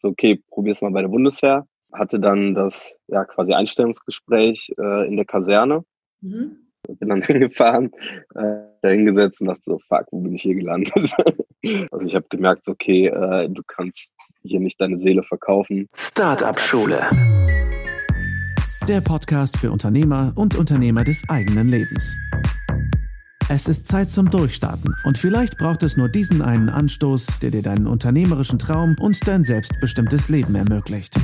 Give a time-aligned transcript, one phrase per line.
[0.00, 1.66] so, okay, probier's mal bei der Bundeswehr.
[1.92, 5.84] Hatte dann das ja quasi Einstellungsgespräch äh, in der Kaserne.
[6.20, 6.56] Mhm.
[6.86, 7.90] Bin dann hingefahren,
[8.34, 10.92] äh, da hingesetzt und dachte so, fuck, wo bin ich hier gelandet?
[11.90, 15.88] also ich habe gemerkt, so, okay, äh, du kannst hier nicht deine Seele verkaufen.
[15.94, 17.02] Startup-Schule.
[18.88, 22.18] Der Podcast für Unternehmer und Unternehmer des eigenen Lebens.
[23.50, 27.62] Es ist Zeit zum Durchstarten und vielleicht braucht es nur diesen einen Anstoß, der dir
[27.62, 31.14] deinen unternehmerischen Traum und dein selbstbestimmtes Leben ermöglicht.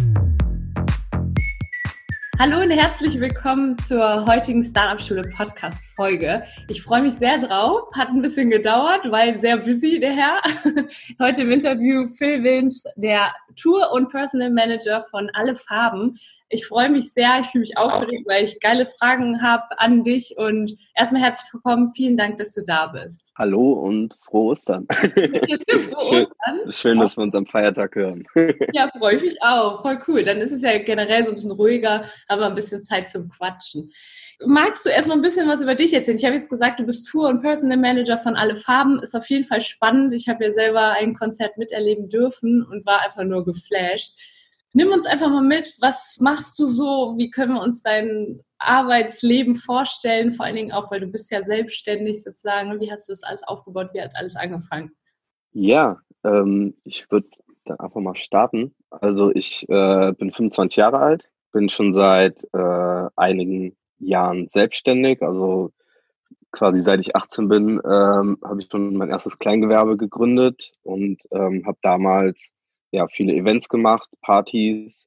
[2.38, 6.42] Hallo und herzlich willkommen zur heutigen Startup Schule Podcast Folge.
[6.68, 7.90] Ich freue mich sehr drauf.
[7.94, 10.42] Hat ein bisschen gedauert, weil sehr busy der Herr.
[11.20, 16.16] Heute im Interview Phil Winch, der Tour- und Personal Manager von Alle Farben.
[16.48, 20.34] Ich freue mich sehr, ich fühle mich aufgeregt, weil ich geile Fragen habe an dich
[20.36, 21.92] und erstmal herzlich willkommen.
[21.94, 23.32] Vielen Dank, dass du da bist.
[23.36, 24.86] Hallo und frohe Ostern.
[25.46, 26.70] Ja, stimmt, frohe schön, Ostern.
[26.72, 28.24] Schön, dass wir uns am Feiertag hören.
[28.72, 29.82] Ja, freue ich mich auch.
[29.82, 30.22] Voll cool.
[30.22, 33.90] Dann ist es ja generell so ein bisschen ruhiger, aber ein bisschen Zeit zum Quatschen.
[34.46, 36.18] Magst du erstmal ein bisschen was über dich erzählen?
[36.18, 39.00] Ich habe jetzt gesagt, du bist Tour- und Personal Manager von Alle Farben.
[39.00, 40.12] Ist auf jeden Fall spannend.
[40.14, 44.18] Ich habe ja selber ein Konzert miterleben dürfen und war einfach nur geflasht
[44.74, 49.54] nimm uns einfach mal mit, was machst du so, wie können wir uns dein Arbeitsleben
[49.54, 52.80] vorstellen, vor allen Dingen auch, weil du bist ja selbstständig sozusagen.
[52.80, 53.90] Wie hast du das alles aufgebaut?
[53.92, 54.90] Wie hat alles angefangen?
[55.52, 57.28] Ja, ähm, ich würde
[57.64, 58.74] dann einfach mal starten.
[58.90, 65.70] Also ich äh, bin 25 Jahre alt, bin schon seit äh, einigen Jahren selbstständig, also
[66.50, 71.64] quasi seit ich 18 bin, ähm, habe ich schon mein erstes Kleingewerbe gegründet und ähm,
[71.66, 72.53] habe damals
[72.94, 75.06] ja viele Events gemacht, Partys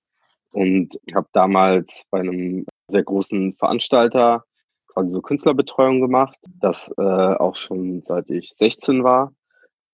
[0.52, 4.44] und habe damals bei einem sehr großen Veranstalter
[4.88, 9.34] quasi so Künstlerbetreuung gemacht, das äh, auch schon seit ich 16 war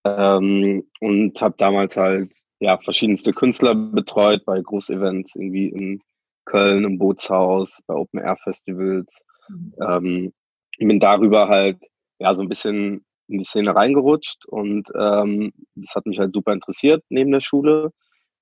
[0.03, 6.01] ähm, und habe damals halt ja verschiedenste Künstler betreut bei Großevents irgendwie in
[6.45, 9.23] Köln im Bootshaus, bei Open Air Festivals.
[9.49, 9.73] Mhm.
[9.81, 10.33] Ähm,
[10.79, 11.79] bin darüber halt
[12.19, 16.53] ja so ein bisschen in die Szene reingerutscht und ähm, das hat mich halt super
[16.53, 17.91] interessiert neben der Schule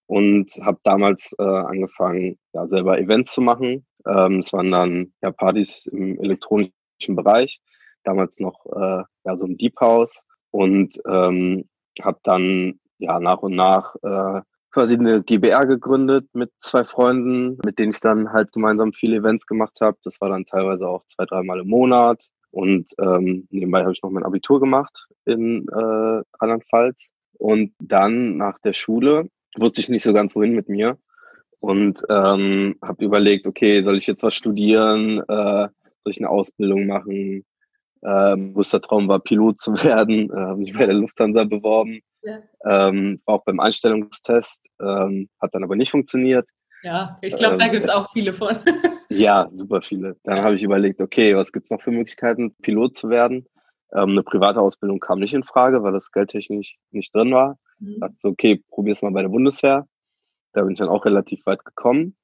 [0.08, 3.86] und habe damals äh, angefangen, ja, selber Events zu machen.
[4.06, 6.74] Ähm, es waren dann ja Partys im elektronischen
[7.16, 7.62] Bereich,
[8.03, 11.70] damals noch äh, ja so ein Deep House und ähm,
[12.02, 14.41] habe dann ja nach und nach äh,
[14.72, 19.46] quasi eine GBR gegründet mit zwei Freunden, mit denen ich dann halt gemeinsam viele Events
[19.46, 19.97] gemacht habe.
[20.03, 22.22] Das war dann teilweise auch zwei, dreimal im Monat.
[22.52, 27.10] Und ähm, nebenbei habe ich noch mein Abitur gemacht in äh, Rheinland-Pfalz.
[27.38, 30.98] Und dann nach der Schule wusste ich nicht so ganz, wohin mit mir.
[31.60, 35.20] Und ähm, habe überlegt, okay, soll ich jetzt was studieren?
[35.20, 35.68] Äh,
[36.04, 37.46] soll ich eine Ausbildung machen?
[38.02, 40.30] Äh, größter Traum war, Pilot zu werden.
[40.32, 42.02] Äh, habe mich bei der Lufthansa beworben.
[42.24, 42.40] Ja.
[42.66, 44.62] Ähm, auch beim Einstellungstest.
[44.82, 46.48] Ähm, hat dann aber nicht funktioniert.
[46.84, 48.56] Ja, ich glaube, da ähm, gibt es auch viele von.
[49.12, 50.16] Ja, super viele.
[50.24, 53.46] Dann habe ich überlegt, okay, was gibt's noch für Möglichkeiten, Pilot zu werden?
[53.94, 57.60] Ähm, eine private Ausbildung kam nicht in Frage, weil das geldtechnisch nicht drin war.
[57.80, 58.00] Mhm.
[58.00, 59.88] Dachte okay, probier's mal bei der Bundeswehr.
[60.54, 62.16] Da bin ich dann auch relativ weit gekommen.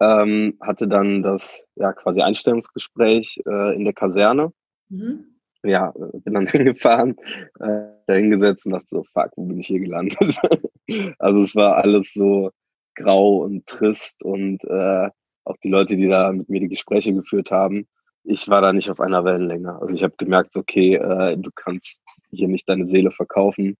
[0.00, 4.52] Ähm, hatte dann das ja quasi Einstellungsgespräch äh, in der Kaserne.
[4.88, 5.26] Mhm.
[5.64, 5.92] Ja,
[6.24, 7.16] bin dann hingefahren,
[7.60, 10.18] äh, da hingesetzt und dachte so, fuck, wo bin ich hier gelandet?
[11.18, 12.50] also es war alles so
[12.94, 15.08] grau und trist und äh,
[15.44, 17.86] auch die Leute, die da mit mir die Gespräche geführt haben,
[18.24, 19.80] ich war da nicht auf einer Wellenlänge.
[19.80, 23.76] Also ich habe gemerkt, okay, äh, du kannst hier nicht deine Seele verkaufen.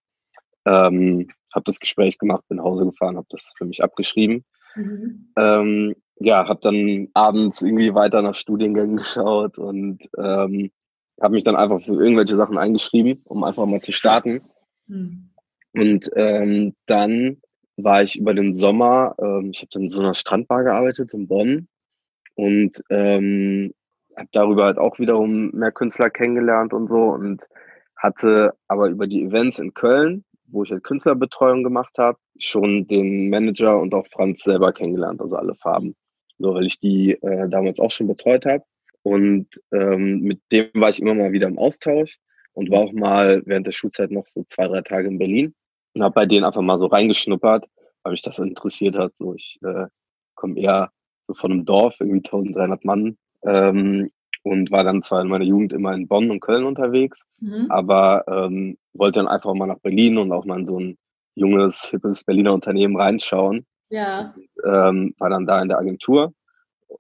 [0.64, 4.44] Ähm, habe das Gespräch gemacht, bin nach Hause gefahren, habe das für mich abgeschrieben.
[4.74, 5.32] Mhm.
[5.36, 10.70] Ähm, ja, habe dann abends irgendwie weiter nach Studiengängen geschaut und ähm,
[11.20, 14.42] habe mich dann einfach für irgendwelche Sachen eingeschrieben, um einfach mal zu starten.
[14.86, 15.30] Mhm.
[15.74, 17.40] Und ähm, dann
[17.76, 21.26] war ich über den Sommer, ähm, ich habe dann in so einer Strandbar gearbeitet in
[21.26, 21.68] Bonn
[22.34, 23.72] und ähm,
[24.16, 27.46] habe darüber halt auch wiederum mehr Künstler kennengelernt und so und
[27.96, 33.30] hatte aber über die Events in Köln, wo ich halt Künstlerbetreuung gemacht habe, schon den
[33.30, 35.94] Manager und auch Franz selber kennengelernt, also alle Farben.
[36.38, 38.64] So, weil ich die äh, damals auch schon betreut habe.
[39.02, 42.18] Und ähm, mit dem war ich immer mal wieder im Austausch
[42.52, 45.54] und war auch mal während der Schulzeit noch so zwei, drei Tage in Berlin
[45.94, 47.66] und habe bei denen einfach mal so reingeschnuppert,
[48.02, 49.12] weil mich das interessiert hat.
[49.18, 49.86] So, ich äh,
[50.34, 50.90] komme eher
[51.26, 54.10] so von einem Dorf, irgendwie 1300 Mann, ähm,
[54.42, 57.66] und war dann zwar in meiner Jugend immer in Bonn und Köln unterwegs, mhm.
[57.68, 60.98] aber ähm, wollte dann einfach mal nach Berlin und auch mal in so ein
[61.34, 63.64] junges, hippes Berliner Unternehmen reinschauen.
[63.88, 64.34] Ja.
[64.34, 66.32] Und, ähm, war dann da in der Agentur.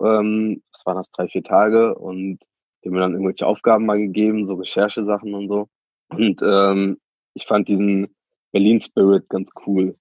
[0.00, 2.38] Ähm, das waren das drei, vier Tage und
[2.82, 5.68] die haben mir dann irgendwelche Aufgaben mal gegeben, so Recherchesachen und so.
[6.10, 6.98] Und ähm,
[7.34, 8.08] ich fand diesen
[8.52, 9.96] Berlin Spirit ganz cool.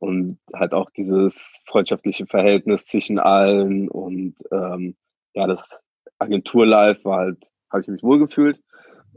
[0.00, 4.96] und halt auch dieses freundschaftliche Verhältnis zwischen allen und ähm,
[5.34, 5.80] ja, das
[6.18, 8.60] Agenturlife war halt, habe ich mich wohlgefühlt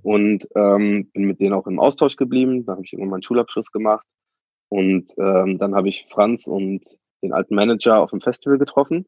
[0.03, 2.65] und ähm, bin mit denen auch im Austausch geblieben.
[2.65, 4.05] Da habe ich irgendwann meinen Schulabschluss gemacht
[4.69, 6.81] und ähm, dann habe ich Franz und
[7.21, 9.05] den alten Manager auf dem Festival getroffen.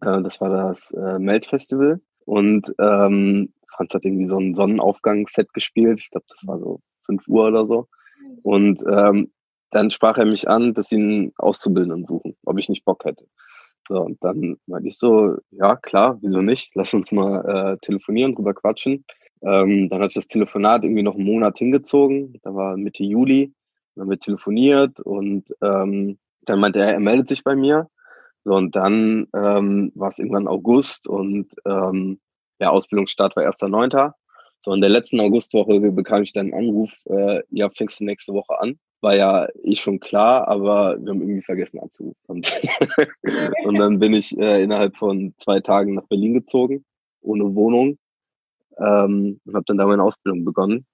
[0.00, 5.52] Äh, das war das äh, Melt Festival und ähm, Franz hat irgendwie so ein Sonnenaufgangsset
[5.52, 6.00] gespielt.
[6.00, 7.86] Ich glaube, das war so fünf Uhr oder so.
[8.42, 9.32] Und ähm,
[9.70, 13.26] dann sprach er mich an, dass sie einen Auszubildenden suchen, ob ich nicht Bock hätte.
[13.88, 16.74] So, und dann meinte ich so, ja klar, wieso nicht?
[16.74, 19.04] Lass uns mal äh, telefonieren, drüber quatschen.
[19.42, 22.38] Ähm, dann hat sich das Telefonat irgendwie noch einen Monat hingezogen.
[22.42, 23.52] Da war Mitte Juli,
[23.94, 27.88] dann haben wir telefoniert und ähm, dann meinte er, er meldet sich bei mir.
[28.44, 32.20] So, und dann ähm, war es irgendwann August und ähm,
[32.60, 34.12] der Ausbildungsstart war 1.9.
[34.60, 38.32] So, in der letzten Augustwoche bekam ich dann einen Anruf, äh, ja, fängst du nächste
[38.32, 38.78] Woche an.
[39.00, 42.16] War ja eh schon klar, aber wir haben irgendwie vergessen anzurufen.
[43.64, 46.84] und dann bin ich äh, innerhalb von zwei Tagen nach Berlin gezogen,
[47.20, 47.98] ohne Wohnung,
[48.78, 50.86] ähm, und habe dann da meine Ausbildung begonnen,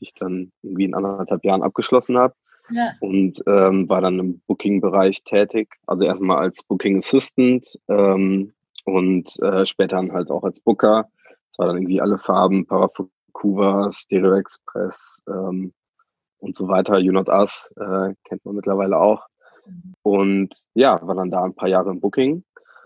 [0.00, 2.34] die ich dann irgendwie in anderthalb Jahren abgeschlossen habe.
[2.70, 2.92] Ja.
[3.00, 5.68] Und ähm, war dann im Booking-Bereich tätig.
[5.86, 8.52] Also erstmal als Booking Assistant ähm,
[8.84, 11.08] und äh, später dann halt auch als Booker
[11.52, 15.74] es war dann irgendwie alle Farben, Parafukuva, Stereo Express ähm,
[16.38, 16.98] und so weiter.
[16.98, 19.26] You Not Us äh, kennt man mittlerweile auch.
[20.02, 22.42] Und ja, war dann da ein paar Jahre im Booking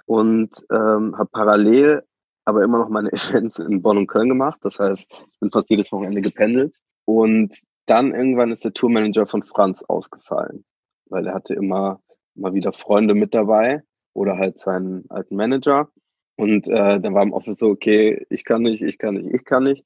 [0.07, 2.03] und ähm, habe parallel
[2.45, 4.59] aber immer noch meine Events in Bonn und Köln gemacht.
[4.63, 6.75] Das heißt, ich bin fast jedes Wochenende gependelt.
[7.05, 10.65] Und dann irgendwann ist der Tourmanager von Franz ausgefallen,
[11.09, 12.01] weil er hatte immer
[12.35, 13.83] mal wieder Freunde mit dabei
[14.13, 15.89] oder halt seinen alten Manager.
[16.37, 19.45] Und äh, dann war im Office so, okay, ich kann nicht, ich kann nicht, ich
[19.45, 19.85] kann nicht.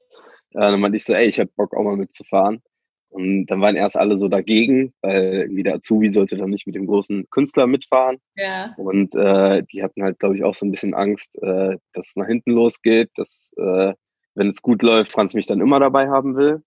[0.52, 2.62] Äh, dann meinte ich so, ey, ich hab Bock auch mal mitzufahren.
[3.10, 6.76] Und dann waren erst alle so dagegen, weil irgendwie der Azubi sollte dann nicht mit
[6.76, 8.18] dem großen Künstler mitfahren.
[8.36, 8.72] Ja.
[8.76, 12.16] Und äh, die hatten halt, glaube ich, auch so ein bisschen Angst, äh, dass es
[12.16, 13.94] nach hinten losgeht, dass, äh,
[14.36, 16.62] wenn es gut läuft, Franz mich dann immer dabei haben will.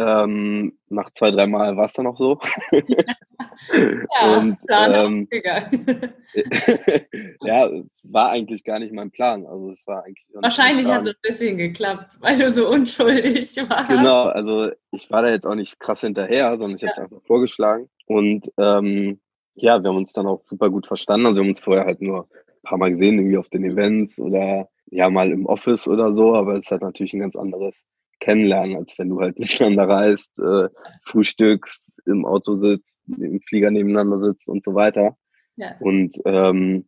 [0.00, 2.38] Ähm, nach zwei, drei Mal war es dann auch so.
[2.72, 5.28] ja, und, ähm,
[7.42, 7.70] ja,
[8.04, 9.44] war eigentlich gar nicht mein Plan.
[9.44, 13.88] Also es war eigentlich Wahrscheinlich hat es ein bisschen geklappt, weil du so unschuldig warst.
[13.88, 16.92] Genau, also ich war da jetzt auch nicht krass hinterher, sondern ich ja.
[16.92, 17.90] habe einfach vorgeschlagen.
[18.06, 19.20] Und ähm,
[19.56, 21.26] ja, wir haben uns dann auch super gut verstanden.
[21.26, 24.18] Also wir haben uns vorher halt nur ein paar Mal gesehen, irgendwie auf den Events
[24.18, 27.84] oder ja mal im Office oder so, aber es ist halt natürlich ein ganz anderes
[28.20, 30.68] kennenlernen, als wenn du halt miteinander reist, äh,
[31.02, 35.16] frühstückst, im Auto sitzt, im Flieger nebeneinander sitzt und so weiter.
[35.56, 35.74] Ja.
[35.80, 36.86] Und ähm,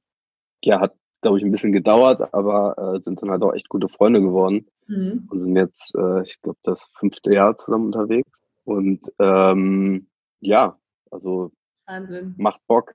[0.63, 3.89] ja, hat, glaube ich, ein bisschen gedauert, aber äh, sind dann halt auch echt gute
[3.89, 5.29] Freunde geworden mhm.
[5.31, 8.43] und sind jetzt, äh, ich glaube, das fünfte Jahr zusammen unterwegs.
[8.65, 10.07] Und ähm,
[10.41, 10.79] ja,
[11.11, 11.51] also
[11.87, 12.35] Wahnsinn.
[12.39, 12.95] macht Bock.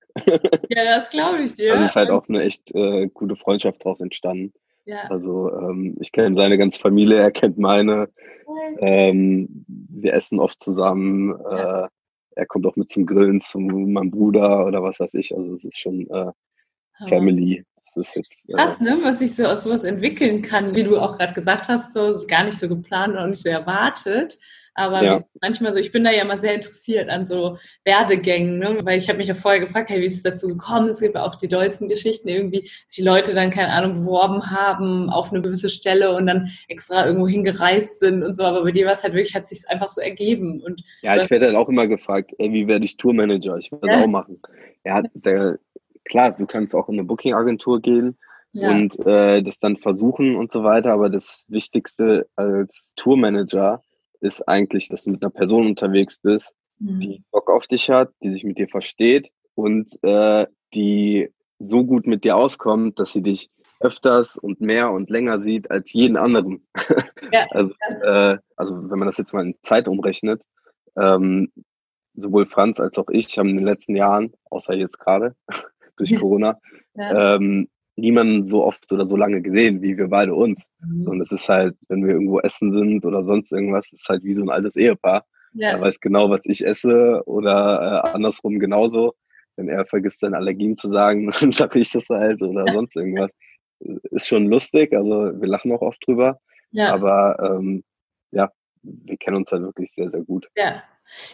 [0.70, 1.72] Ja, das glaube ich dir.
[1.74, 4.54] Also es ist halt auch eine echt äh, gute Freundschaft daraus entstanden.
[4.88, 5.04] Ja.
[5.10, 8.10] Also ähm, ich kenne seine ganze Familie, er kennt meine.
[8.80, 11.38] Ähm, wir essen oft zusammen.
[11.52, 11.86] Ja.
[11.86, 11.88] Äh,
[12.36, 15.36] er kommt auch mit zum Grillen zu meinem Bruder oder was weiß ich.
[15.36, 16.32] Also es ist schon äh,
[17.10, 17.66] Family.
[17.84, 18.98] Das ist jetzt, äh, Krass, ne?
[19.02, 22.28] was sich so aus sowas entwickeln kann, wie du auch gerade gesagt hast, so ist
[22.28, 24.40] gar nicht so geplant und auch nicht so erwartet.
[24.78, 25.20] Aber ja.
[25.42, 28.78] manchmal so, ich bin da ja immer sehr interessiert an so Werdegängen, ne?
[28.84, 30.90] weil ich habe mich ja vorher gefragt, hey, wie ist es dazu gekommen?
[30.90, 34.52] Es gibt ja auch die dollsten Geschichten irgendwie, dass die Leute dann, keine Ahnung, beworben
[34.52, 38.44] haben auf eine gewisse Stelle und dann extra irgendwo hingereist sind und so.
[38.44, 40.62] Aber bei dir war es halt wirklich, hat sich einfach so ergeben.
[40.62, 43.58] Und ja, ich werde dann auch immer gefragt, ey, wie werde ich Tourmanager?
[43.58, 44.04] Ich das ja.
[44.04, 44.40] auch machen.
[44.86, 45.58] Ja, der,
[46.06, 48.16] klar, du kannst auch in eine Booking-Agentur gehen.
[48.54, 48.72] Ja.
[48.72, 50.94] und äh, das dann versuchen und so weiter.
[50.94, 53.84] Aber das Wichtigste als Tourmanager
[54.22, 57.00] ist eigentlich, dass du mit einer Person unterwegs bist, mhm.
[57.00, 62.06] die Bock auf dich hat, die sich mit dir versteht und äh, die so gut
[62.06, 66.68] mit dir auskommt, dass sie dich öfters und mehr und länger sieht als jeden anderen.
[67.34, 67.46] Ja.
[67.52, 70.46] also, äh, also wenn man das jetzt mal in Zeit umrechnet,
[70.96, 71.52] ähm,
[72.14, 75.36] sowohl Franz als auch ich haben in den letzten Jahren, außer jetzt gerade
[75.98, 76.58] durch Corona,
[76.94, 77.36] ja.
[77.36, 80.70] ähm, niemanden so oft oder so lange gesehen, wie wir beide uns.
[80.80, 81.08] Mhm.
[81.08, 84.34] Und es ist halt, wenn wir irgendwo essen sind oder sonst irgendwas, ist halt wie
[84.34, 85.26] so ein altes Ehepaar.
[85.54, 85.72] Ja.
[85.72, 89.16] Er weiß genau, was ich esse oder äh, andersrum genauso.
[89.56, 93.32] Wenn er vergisst, seine Allergien zu sagen, dann sage ich das halt oder sonst irgendwas.
[93.80, 96.40] Ist schon lustig, also wir lachen auch oft drüber.
[96.72, 96.94] Ja.
[96.94, 97.84] Aber ähm,
[98.32, 98.52] ja,
[98.84, 100.48] wir kennen uns halt wirklich sehr, sehr gut.
[100.56, 100.84] Ja,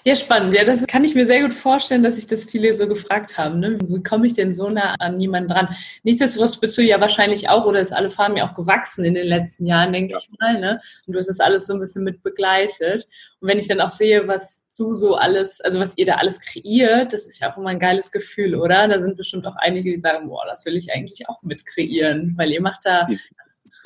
[0.06, 0.53] Ja, spannend.
[0.53, 3.60] Ja, das kann ich mir sehr gut vorstellen, dass sich das viele so gefragt haben.
[3.60, 3.77] Ne?
[3.82, 5.75] Wie komme ich denn so nah an jemanden dran?
[6.03, 9.27] Nichtsdestotrotz bist du ja wahrscheinlich auch, oder ist alle Farben ja auch gewachsen in den
[9.27, 10.20] letzten Jahren, denke ja.
[10.20, 10.60] ich mal.
[10.60, 10.80] Ne?
[11.06, 13.08] Und du hast das alles so ein bisschen mit begleitet.
[13.39, 16.39] Und wenn ich dann auch sehe, was du so alles, also was ihr da alles
[16.39, 18.88] kreiert, das ist ja auch immer ein geiles Gefühl, oder?
[18.88, 22.34] Da sind bestimmt auch einige, die sagen, boah, das will ich eigentlich auch mit kreieren,
[22.38, 23.08] weil ihr macht da,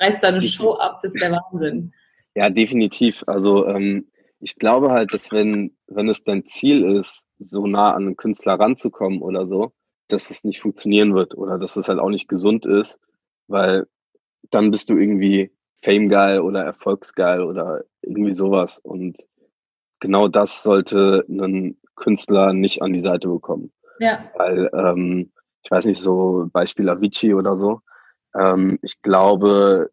[0.00, 1.92] reißt da eine Show ab, das ist der Wahnsinn.
[2.34, 3.24] Ja, definitiv.
[3.26, 4.06] Also ähm,
[4.40, 8.54] ich glaube halt, dass wenn, wenn es dein Ziel ist, so nah an einen Künstler
[8.54, 9.72] ranzukommen oder so,
[10.08, 13.00] dass es nicht funktionieren wird oder dass es halt auch nicht gesund ist,
[13.46, 13.86] weil
[14.50, 15.52] dann bist du irgendwie
[15.82, 18.78] Fame-geil oder Erfolgsgeil oder irgendwie sowas.
[18.78, 19.18] Und
[20.00, 23.72] genau das sollte ein Künstler nicht an die Seite bekommen.
[24.00, 24.30] Ja.
[24.36, 27.80] Weil, ähm, ich weiß nicht, so Beispiel Avicii oder so.
[28.34, 29.90] Ähm, ich glaube,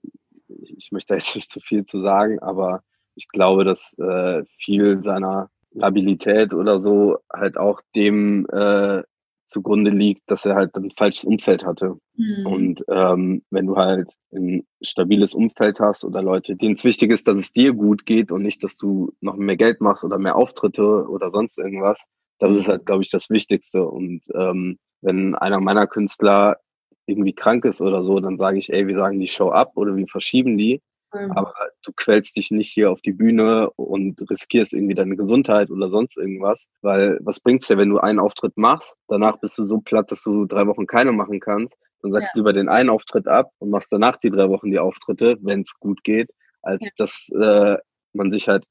[0.47, 2.83] ich, möchte jetzt nicht zu viel zu sagen, aber
[3.15, 9.03] ich glaube, dass äh, viel seiner Labilität oder so halt auch dem äh,
[9.49, 11.97] zugrunde liegt, dass er halt ein falsches Umfeld hatte.
[12.15, 12.45] Mhm.
[12.45, 17.27] Und ähm, wenn du halt ein stabiles Umfeld hast oder Leute, denen es wichtig ist,
[17.27, 20.35] dass es dir gut geht und nicht, dass du noch mehr Geld machst oder mehr
[20.35, 22.03] Auftritte oder sonst irgendwas,
[22.39, 23.85] das ist halt, glaube ich, das Wichtigste.
[23.85, 26.57] Und ähm, wenn einer meiner Künstler
[27.05, 29.95] irgendwie krank ist oder so, dann sage ich, ey, wir sagen die Show ab oder
[29.95, 30.81] wir verschieben die
[31.13, 31.31] Mhm.
[31.31, 35.89] Aber du quälst dich nicht hier auf die Bühne und riskierst irgendwie deine Gesundheit oder
[35.89, 36.67] sonst irgendwas.
[36.81, 40.23] Weil was bringt's dir, wenn du einen Auftritt machst, danach bist du so platt, dass
[40.23, 41.75] du drei Wochen keine machen kannst.
[42.01, 42.31] Dann sagst ja.
[42.33, 45.61] du lieber den einen Auftritt ab und machst danach die drei Wochen die Auftritte, wenn
[45.61, 46.29] es gut geht,
[46.61, 46.89] als ja.
[46.97, 47.77] dass äh,
[48.13, 48.65] man sich halt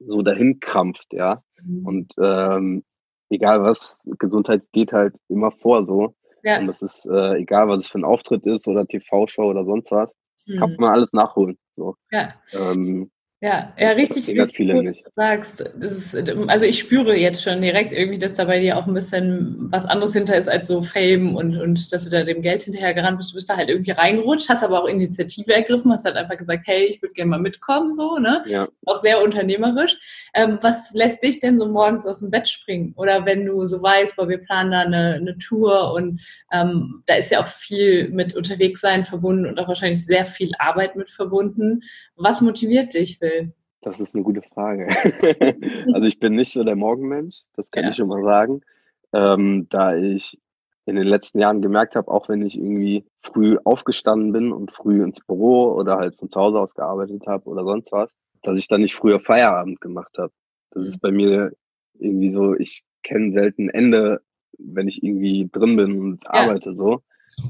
[0.00, 1.42] so dahin krampft, ja.
[1.62, 1.86] Mhm.
[1.86, 2.84] Und ähm,
[3.30, 6.14] egal was, Gesundheit geht halt immer vor so.
[6.42, 6.58] Ja.
[6.58, 9.90] Und das ist äh, egal, was es für ein Auftritt ist oder TV-Show oder sonst
[9.90, 10.12] was.
[10.46, 11.58] Kann man alles nachholen.
[11.76, 11.96] So.
[12.10, 12.34] Ja.
[12.52, 13.10] Ähm,
[13.44, 15.04] ja, ja, richtig, richtig viele cool, nicht.
[15.14, 15.62] sagst.
[15.76, 16.16] Das ist,
[16.48, 19.84] also ich spüre jetzt schon direkt irgendwie, dass da bei dir auch ein bisschen was
[19.84, 23.18] anderes hinter ist als so Fame und, und dass du da dem Geld hinterher gerannt
[23.18, 23.32] bist.
[23.32, 26.62] Du bist da halt irgendwie reingerutscht, hast aber auch Initiative ergriffen, hast halt einfach gesagt,
[26.66, 28.42] hey, ich würde gerne mal mitkommen, so, ne?
[28.46, 28.66] Ja.
[28.86, 30.30] Auch sehr unternehmerisch.
[30.32, 32.94] Ähm, was lässt dich denn so morgens aus dem Bett springen?
[32.96, 37.16] Oder wenn du so weißt, boah, wir planen da eine, eine Tour und ähm, da
[37.16, 41.82] ist ja auch viel mit Unterwegssein verbunden und auch wahrscheinlich sehr viel Arbeit mit verbunden.
[42.16, 43.52] Was motiviert dich, Phil?
[43.80, 44.88] Das ist eine gute Frage.
[45.92, 47.90] also ich bin nicht so der Morgenmensch, das kann ja.
[47.90, 48.62] ich schon mal sagen.
[49.12, 50.38] Ähm, da ich
[50.86, 55.02] in den letzten Jahren gemerkt habe, auch wenn ich irgendwie früh aufgestanden bin und früh
[55.02, 58.68] ins Büro oder halt von zu Hause aus gearbeitet habe oder sonst was, dass ich
[58.68, 60.32] dann nicht früher Feierabend gemacht habe.
[60.70, 61.52] Das ist bei mir
[61.98, 64.20] irgendwie so, ich kenne selten Ende,
[64.58, 66.30] wenn ich irgendwie drin bin und ja.
[66.30, 67.02] arbeite so.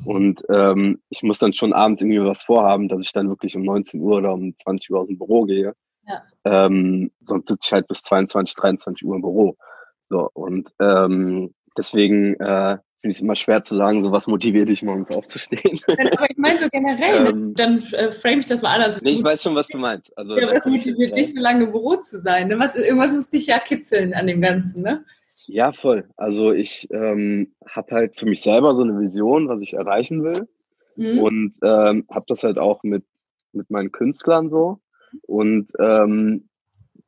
[0.04, 3.62] Und ähm, ich muss dann schon abends irgendwie was vorhaben, dass ich dann wirklich um
[3.62, 5.74] 19 Uhr oder um 20 Uhr aus dem Büro gehe.
[6.06, 6.22] Ja.
[6.44, 9.56] Ähm, sonst sitze ich halt bis 22, 23 Uhr im Büro.
[10.10, 14.68] So, und ähm, deswegen äh, finde ich es immer schwer zu sagen, so was motiviert
[14.68, 15.78] dich morgens aufzustehen.
[15.86, 17.28] Aber ich meine so generell, ne?
[17.30, 18.82] ähm, dann äh, frame ich das mal an.
[18.82, 20.10] Also, nee, ich weiß schon, was du meinst.
[20.16, 22.48] Also, ja, was motiviert dich, so lange im Büro zu sein?
[22.48, 22.58] Ne?
[22.58, 25.04] Was, irgendwas muss dich ja kitzeln an dem Ganzen, ne?
[25.48, 26.08] Ja, voll.
[26.16, 30.48] Also ich ähm, habe halt für mich selber so eine Vision, was ich erreichen will.
[30.96, 31.18] Mhm.
[31.18, 33.04] Und ähm, habe das halt auch mit,
[33.52, 34.80] mit meinen Künstlern so.
[35.22, 36.48] Und ähm,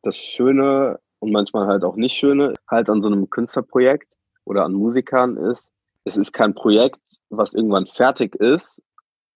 [0.03, 4.09] das Schöne und manchmal halt auch nicht Schöne halt an so einem Künstlerprojekt
[4.45, 5.71] oder an Musikern ist,
[6.05, 7.01] es ist kein Projekt,
[7.31, 8.81] was irgendwann fertig ist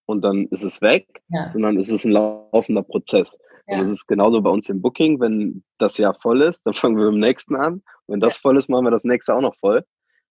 [0.05, 1.51] und dann ist es weg, ja.
[1.51, 3.37] sondern es ist ein laufender Prozess.
[3.71, 3.79] Ja.
[3.79, 6.97] Und es ist genauso bei uns im Booking, wenn das Jahr voll ist, dann fangen
[6.97, 7.81] wir mit dem nächsten an.
[8.07, 9.83] Wenn das voll ist, machen wir das nächste auch noch voll.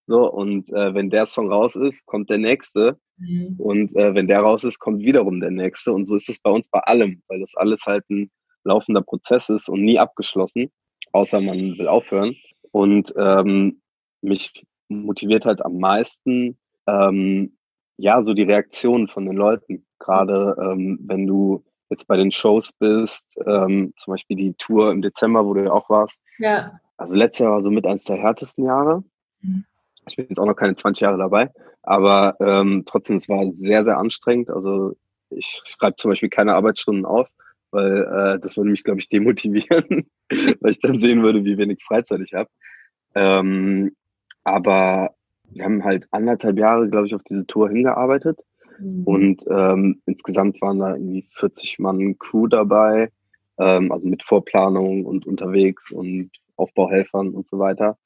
[0.06, 2.98] So, und äh, wenn der Song raus ist, kommt der nächste.
[3.16, 3.54] Mhm.
[3.58, 5.92] Und äh, wenn der raus ist, kommt wiederum der nächste.
[5.92, 8.30] Und so ist es bei uns bei allem, weil das alles halt ein
[8.64, 10.70] laufender Prozess ist und nie abgeschlossen,
[11.12, 12.34] außer man will aufhören.
[12.72, 13.80] Und ähm,
[14.20, 17.56] mich motiviert halt am meisten, ähm,
[17.96, 19.86] ja, so die Reaktionen von den Leuten.
[19.98, 25.02] Gerade ähm, wenn du jetzt bei den Shows bist, ähm, zum Beispiel die Tour im
[25.02, 26.22] Dezember, wo du ja auch warst.
[26.38, 26.80] Ja.
[26.96, 29.02] Also letztes Jahr war so mit eines der härtesten Jahre.
[29.40, 29.64] Mhm
[30.10, 31.50] ich bin jetzt auch noch keine 20 Jahre dabei,
[31.82, 34.50] aber ähm, trotzdem, es war sehr, sehr anstrengend.
[34.50, 34.96] Also
[35.30, 37.28] ich schreibe zum Beispiel keine Arbeitsstunden auf,
[37.70, 40.10] weil äh, das würde mich, glaube ich, demotivieren,
[40.60, 42.50] weil ich dann sehen würde, wie wenig Freizeit ich habe.
[43.14, 43.94] Ähm,
[44.44, 45.14] aber
[45.50, 48.38] wir haben halt anderthalb Jahre, glaube ich, auf diese Tour hingearbeitet.
[48.80, 49.04] Mhm.
[49.04, 53.10] Und ähm, insgesamt waren da irgendwie 40 Mann Crew dabei,
[53.58, 57.98] ähm, also mit Vorplanung und unterwegs und Aufbauhelfern und so weiter.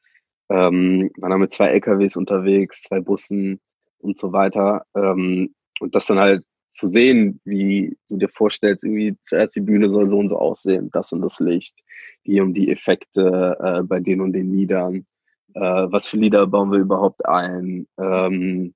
[0.50, 3.61] Ähm, waren dann mit zwei LKWs unterwegs, zwei Bussen
[3.99, 4.85] und so weiter.
[4.95, 9.90] Ähm, und das dann halt zu sehen, wie du dir vorstellst, irgendwie zuerst die Bühne
[9.90, 11.78] soll so und so aussehen, das und das Licht,
[12.26, 15.07] die und die Effekte äh, bei den und den Liedern,
[15.54, 18.75] äh, was für Lieder bauen wir überhaupt ein, ähm,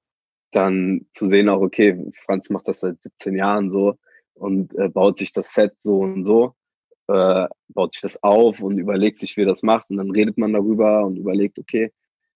[0.50, 3.96] dann zu sehen auch, okay, Franz macht das seit 17 Jahren so
[4.34, 6.54] und äh, baut sich das Set so und so,
[7.08, 10.38] äh, baut sich das auf und überlegt sich, wie er das macht und dann redet
[10.38, 11.92] man darüber und überlegt, okay,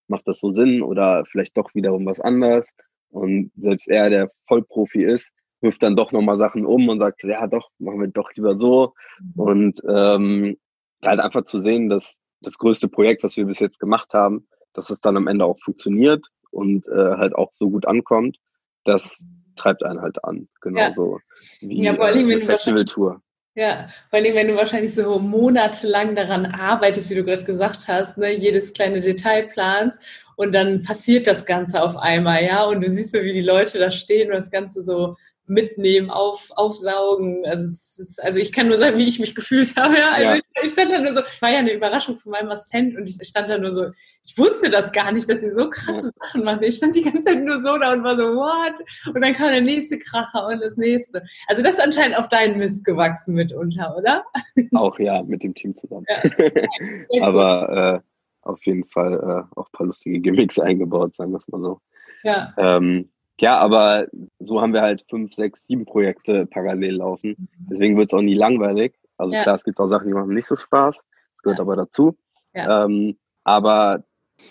[0.09, 2.69] macht das so Sinn oder vielleicht doch wiederum was anderes
[3.11, 7.47] und selbst er, der Vollprofi ist, wirft dann doch nochmal Sachen um und sagt, ja
[7.47, 8.95] doch, machen wir doch lieber so.
[9.21, 9.41] Mhm.
[9.41, 10.57] Und ähm,
[11.03, 14.91] halt einfach zu sehen, dass das größte Projekt, was wir bis jetzt gemacht haben, dass
[14.91, 18.39] es dann am Ende auch funktioniert und äh, halt auch so gut ankommt,
[18.85, 19.25] das
[19.57, 20.49] treibt einen halt an.
[20.61, 21.19] Genauso
[21.61, 21.69] ja.
[21.69, 23.21] wie ja, allem, äh, eine Festivaltour.
[23.55, 28.17] Ja, vor allem, wenn du wahrscheinlich so monatelang daran arbeitest, wie du gerade gesagt hast,
[28.17, 30.01] ne, jedes kleine Detail planst
[30.37, 33.79] und dann passiert das Ganze auf einmal, ja, und du siehst so, wie die Leute
[33.79, 35.17] da stehen und das Ganze so
[35.53, 37.45] mitnehmen, auf, aufsaugen.
[37.45, 39.97] Also, ist, also ich kann nur sagen, wie ich mich gefühlt habe.
[39.97, 40.13] Ja?
[40.13, 40.39] Also ja.
[40.63, 43.49] Ich, stand da nur so, war ja eine Überraschung von meinem Assistent und ich stand
[43.49, 43.87] da nur so,
[44.25, 46.27] ich wusste das gar nicht, dass sie so krasse ja.
[46.27, 46.63] Sachen machen.
[46.63, 48.75] Ich stand die ganze Zeit nur so da und war so, what?
[49.15, 51.23] Und dann kam der nächste Kracher und das nächste.
[51.49, 54.25] Also das ist anscheinend auf deinen Mist gewachsen mitunter, oder?
[54.75, 56.07] Auch ja, mit dem Team zusammen.
[56.09, 57.23] Ja.
[57.23, 58.09] Aber äh,
[58.43, 61.81] auf jeden Fall äh, auch ein paar lustige Gimmicks eingebaut, sagen wir es mal so.
[62.25, 62.53] Ja.
[62.57, 63.09] Ähm,
[63.43, 64.07] ja, aber
[64.39, 67.31] so haben wir halt fünf, sechs, sieben Projekte parallel laufen.
[67.37, 67.49] Mhm.
[67.71, 68.95] Deswegen wird es auch nie langweilig.
[69.17, 69.43] Also ja.
[69.43, 70.97] klar, es gibt auch Sachen, die machen nicht so Spaß.
[70.99, 71.65] Das gehört ja.
[71.65, 72.17] aber dazu.
[72.55, 72.85] Ja.
[72.85, 74.05] Ähm, aber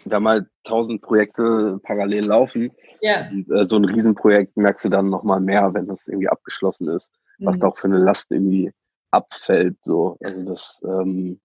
[0.04, 2.72] wir haben halt tausend Projekte parallel laufen.
[3.00, 3.30] Ja.
[3.30, 7.14] Und äh, so ein Riesenprojekt merkst du dann nochmal mehr, wenn das irgendwie abgeschlossen ist,
[7.38, 7.46] mhm.
[7.46, 8.74] was da auch für eine Last irgendwie
[9.12, 9.78] abfällt.
[9.86, 10.18] So.
[10.22, 11.40] Also das ähm,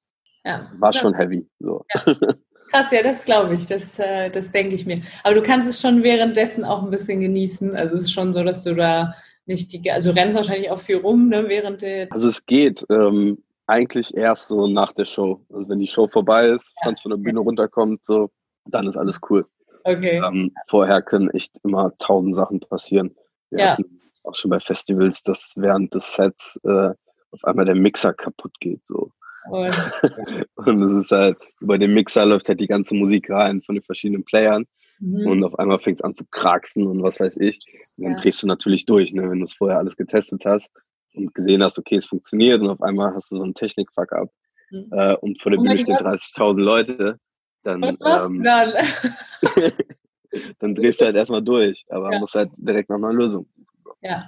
[0.44, 0.68] ja.
[0.80, 1.48] war schon heavy.
[1.60, 1.84] So.
[1.94, 2.02] Ja.
[2.70, 5.00] Krass, ja, das glaube ich, das, äh, das denke ich mir.
[5.24, 7.76] Aber du kannst es schon währenddessen auch ein bisschen genießen.
[7.76, 9.14] Also es ist schon so, dass du da
[9.46, 12.08] nicht die, also rennst wahrscheinlich auch viel rum, ne, während der.
[12.10, 15.40] Also es geht ähm, eigentlich erst so nach der Show.
[15.52, 16.92] Also wenn die Show vorbei ist, ja.
[17.00, 18.30] von der Bühne runterkommt, so,
[18.66, 19.46] dann ist alles cool.
[19.84, 20.20] Okay.
[20.24, 23.14] Ähm, vorher können echt immer tausend Sachen passieren.
[23.50, 23.76] Wir ja.
[24.24, 26.90] auch schon bei Festivals, dass während des Sets äh,
[27.30, 28.84] auf einmal der Mixer kaputt geht.
[28.86, 29.12] So.
[29.50, 29.74] Und,
[30.56, 33.82] und es ist halt, über den Mixer läuft halt die ganze Musik rein von den
[33.82, 34.66] verschiedenen Playern.
[34.98, 35.26] Mhm.
[35.26, 37.58] Und auf einmal fängt es an zu kraxen und was weiß ich.
[37.98, 38.18] Und dann ja.
[38.18, 40.70] drehst du natürlich durch, ne, wenn du es vorher alles getestet hast
[41.14, 44.30] und gesehen hast, okay, es funktioniert und auf einmal hast du so einen Technik-Fuck-up.
[44.70, 44.88] Mhm.
[44.90, 47.18] Äh, und vor der oh Bühne stehen 30.000 Leute.
[47.62, 48.72] Dann, was ähm, dann?
[50.60, 52.18] dann drehst du halt erstmal durch, aber ja.
[52.18, 53.46] musst halt direkt nach einer Lösung
[54.02, 54.24] ja,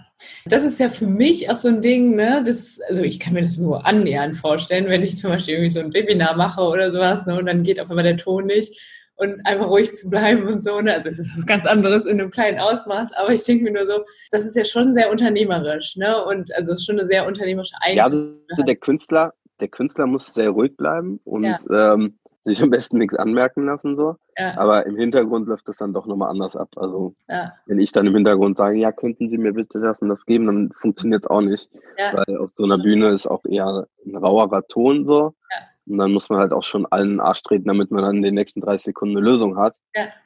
[0.47, 2.43] das ist ja für mich auch so ein Ding, ne?
[2.45, 5.81] Das, also ich kann mir das nur annähernd vorstellen, wenn ich zum Beispiel irgendwie so
[5.81, 7.39] ein Webinar mache oder sowas, ne?
[7.39, 8.79] Und dann geht auf einmal der Ton nicht
[9.17, 10.95] und einfach ruhig zu bleiben und so, ne?
[10.95, 13.87] Also es ist was ganz anderes in einem kleinen Ausmaß, aber ich denke mir nur
[13.87, 16.25] so, das ist ja schon sehr unternehmerisch, ne?
[16.25, 18.15] Und also es ist schon eine sehr unternehmerische Eigenschaft.
[18.15, 21.95] Ja, also der Künstler, der Künstler muss sehr ruhig bleiben und ja.
[21.95, 24.17] ähm, sich am besten nichts anmerken lassen so.
[24.37, 24.57] Ja.
[24.59, 26.71] Aber im Hintergrund läuft das dann doch nochmal anders ab.
[26.77, 27.53] Also ja.
[27.67, 30.47] wenn ich dann im Hintergrund sage, ja, könnten Sie mir bitte das und das geben,
[30.47, 31.71] dann funktioniert es auch nicht.
[31.97, 32.15] Ja.
[32.15, 35.35] Weil auf so einer Bühne ist auch eher ein rauerer Ton so.
[35.87, 38.35] Und dann muss man halt auch schon allen Arsch treten, damit man dann in den
[38.35, 39.77] nächsten 30 Sekunden eine Lösung hat.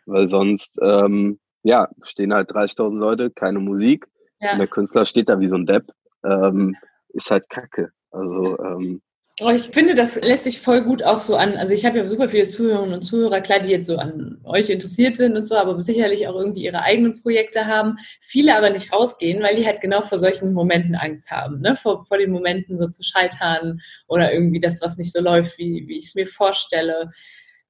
[0.06, 4.06] Weil sonst, ähm, ja, stehen halt 30.000 Leute, keine Musik.
[4.52, 5.92] Und der Künstler steht da wie so ein Depp.
[6.24, 6.76] Ähm,
[7.10, 7.92] ist halt kacke.
[8.10, 9.02] Also ähm,
[9.44, 11.56] Oh, ich finde, das lässt sich voll gut auch so an.
[11.56, 14.70] Also ich habe ja super viele Zuhörerinnen und Zuhörer, klar, die jetzt so an euch
[14.70, 17.96] interessiert sind und so, aber sicherlich auch irgendwie ihre eigenen Projekte haben.
[18.20, 21.74] Viele aber nicht rausgehen, weil die halt genau vor solchen Momenten Angst haben, ne?
[21.74, 25.88] Vor, vor den Momenten so zu scheitern oder irgendwie das, was nicht so läuft, wie,
[25.88, 27.10] wie ich es mir vorstelle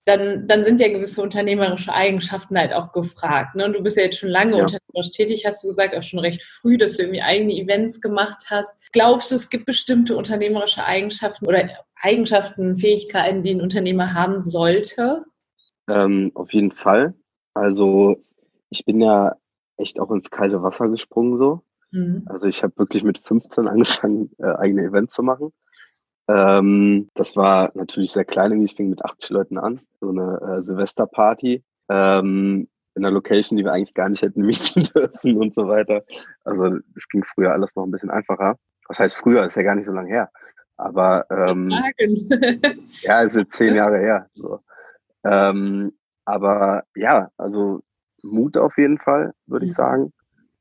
[0.04, 3.54] dann, dann sind ja gewisse unternehmerische Eigenschaften halt auch gefragt.
[3.54, 3.66] Ne?
[3.66, 4.62] Und du bist ja jetzt schon lange ja.
[4.62, 8.46] unternehmerisch tätig, hast du gesagt, auch schon recht früh, dass du irgendwie eigene Events gemacht
[8.50, 8.80] hast.
[8.92, 11.68] Glaubst du, es gibt bestimmte unternehmerische Eigenschaften oder
[12.00, 15.24] Eigenschaften, Fähigkeiten, die ein Unternehmer haben sollte?
[15.88, 17.14] Ähm, auf jeden Fall.
[17.54, 18.16] Also
[18.70, 19.36] ich bin ja
[19.76, 21.62] echt auch ins kalte Wasser gesprungen so.
[21.92, 22.24] Mhm.
[22.26, 25.52] Also ich habe wirklich mit 15 angefangen, äh, eigene Events zu machen.
[26.28, 30.62] Ähm, das war natürlich sehr klein, ich fing mit 80 Leuten an, so eine äh,
[30.62, 31.62] Silvesterparty.
[31.88, 36.02] Ähm, in einer Location, die wir eigentlich gar nicht hätten mieten dürfen und so weiter.
[36.44, 38.56] Also es ging früher alles noch ein bisschen einfacher.
[38.88, 39.44] Was heißt früher?
[39.44, 40.30] Ist ja gar nicht so lange her.
[40.76, 41.70] Aber ähm,
[43.02, 44.28] ja, ist zehn Jahre her.
[44.34, 44.60] So.
[45.24, 45.92] Ähm,
[46.24, 47.80] aber ja, also
[48.22, 49.76] Mut auf jeden Fall, würde ich mhm.
[49.76, 50.12] sagen.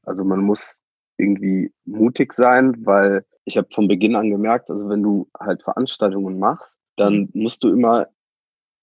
[0.04, 0.81] Also man muss
[1.22, 6.40] irgendwie mutig sein, weil ich habe von Beginn an gemerkt, also wenn du halt Veranstaltungen
[6.40, 7.42] machst, dann mhm.
[7.42, 8.08] musst du immer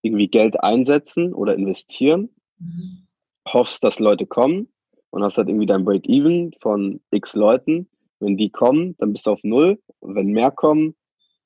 [0.03, 3.07] irgendwie Geld einsetzen oder investieren, mhm.
[3.47, 4.69] hoffst, dass Leute kommen
[5.11, 7.89] und hast halt irgendwie dein Break-Even von x Leuten.
[8.21, 9.79] Wenn die kommen, dann bist du auf Null.
[10.01, 10.95] Wenn mehr kommen,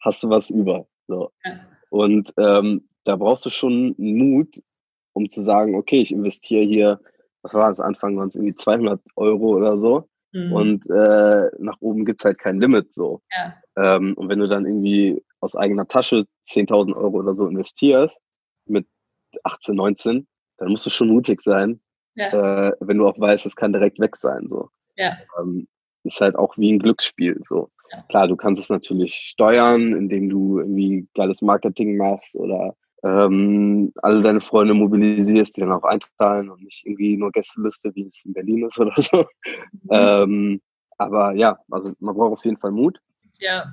[0.00, 0.86] hast du was über.
[1.06, 1.30] So.
[1.44, 1.60] Ja.
[1.90, 4.62] Und ähm, da brauchst du schon Mut,
[5.12, 7.00] um zu sagen, okay, ich investiere hier,
[7.42, 10.08] was war das, Anfang waren es irgendwie 200 Euro oder so.
[10.32, 10.52] Mhm.
[10.52, 13.20] Und äh, nach oben gibt's halt kein Limit so.
[13.30, 13.54] Ja.
[13.76, 18.16] Ähm, und wenn du dann irgendwie aus eigener Tasche 10.000 Euro oder so investierst,
[18.66, 18.86] mit
[19.44, 20.26] 18, 19,
[20.58, 21.80] dann musst du schon mutig sein,
[22.14, 22.68] ja.
[22.68, 24.48] äh, wenn du auch weißt, es kann direkt weg sein.
[24.48, 24.68] So.
[24.96, 25.16] Ja.
[25.38, 25.68] Ähm,
[26.04, 27.40] ist halt auch wie ein Glücksspiel.
[27.48, 27.70] So.
[27.90, 28.02] Ja.
[28.08, 34.20] Klar, du kannst es natürlich steuern, indem du irgendwie geiles Marketing machst oder ähm, alle
[34.20, 38.32] deine Freunde mobilisierst, die dann auch einzahlen und nicht irgendwie nur Gästeliste, wie es in
[38.32, 39.26] Berlin ist oder so.
[39.72, 39.90] Mhm.
[39.90, 40.60] Ähm,
[40.98, 43.00] aber ja, also man braucht auf jeden Fall Mut.
[43.38, 43.72] Ja.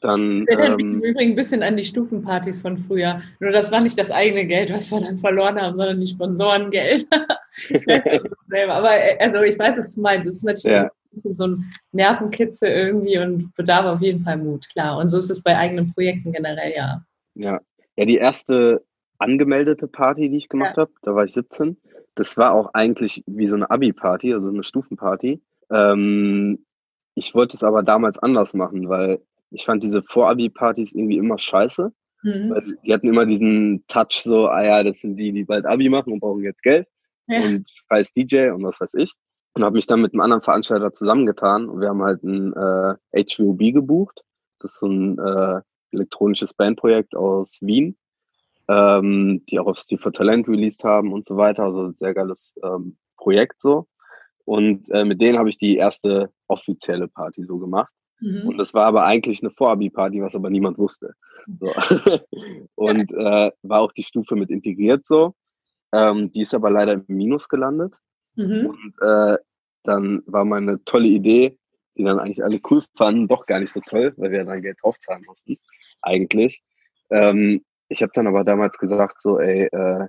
[0.00, 3.20] Dann, ich erinnere ähm, mich übrigens ein bisschen an die Stufenpartys von früher.
[3.38, 7.06] Nur das war nicht das eigene Geld, was wir dann verloren haben, sondern die Sponsorengeld.
[7.68, 8.76] ich weiß das selber.
[8.76, 10.26] Aber äh, also ich weiß, was du meinst.
[10.26, 10.84] Es ist natürlich ja.
[10.84, 14.96] ein bisschen so ein Nervenkitzel irgendwie und bedarf auf jeden Fall Mut, klar.
[14.96, 17.04] Und so ist es bei eigenen Projekten generell, ja.
[17.34, 17.60] Ja,
[17.96, 18.84] ja, die erste
[19.18, 20.82] angemeldete Party, die ich gemacht ja.
[20.82, 21.76] habe, da war ich 17.
[22.14, 25.42] Das war auch eigentlich wie so eine Abi-Party, also eine Stufenparty.
[25.70, 26.64] Ähm,
[27.14, 31.92] ich wollte es aber damals anders machen, weil ich fand diese Vor-Abi-Partys irgendwie immer scheiße.
[32.22, 32.78] Mhm.
[32.84, 36.12] Die hatten immer diesen Touch so, ah ja, das sind die, die bald Abi machen
[36.12, 36.86] und brauchen jetzt Geld.
[37.26, 37.42] Ja.
[37.42, 39.14] Und scheiß DJ und was weiß ich.
[39.54, 43.24] Und habe mich dann mit einem anderen Veranstalter zusammengetan und wir haben halt ein äh,
[43.24, 44.22] HVOB gebucht.
[44.60, 45.60] Das ist so ein äh,
[45.92, 47.96] elektronisches Bandprojekt aus Wien,
[48.68, 51.64] ähm, die auch auf Steve for Talent released haben und so weiter.
[51.64, 53.86] Also ein sehr geiles ähm, Projekt so.
[54.44, 57.92] Und äh, mit denen habe ich die erste offizielle Party so gemacht.
[58.20, 58.48] Mhm.
[58.48, 61.14] Und das war aber eigentlich eine Vorabi-Party, was aber niemand wusste.
[61.58, 61.72] So.
[62.74, 65.34] und äh, war auch die Stufe mit integriert so.
[65.92, 67.96] Ähm, die ist aber leider im Minus gelandet.
[68.36, 68.66] Mhm.
[68.66, 69.38] Und äh,
[69.82, 71.58] dann war meine tolle Idee,
[72.00, 74.78] die dann eigentlich alle cool fanden, doch gar nicht so toll, weil wir dann Geld
[74.82, 75.58] draufzahlen mussten,
[76.02, 76.62] eigentlich.
[77.10, 80.06] Ähm, ich habe dann aber damals gesagt, so, ey, äh,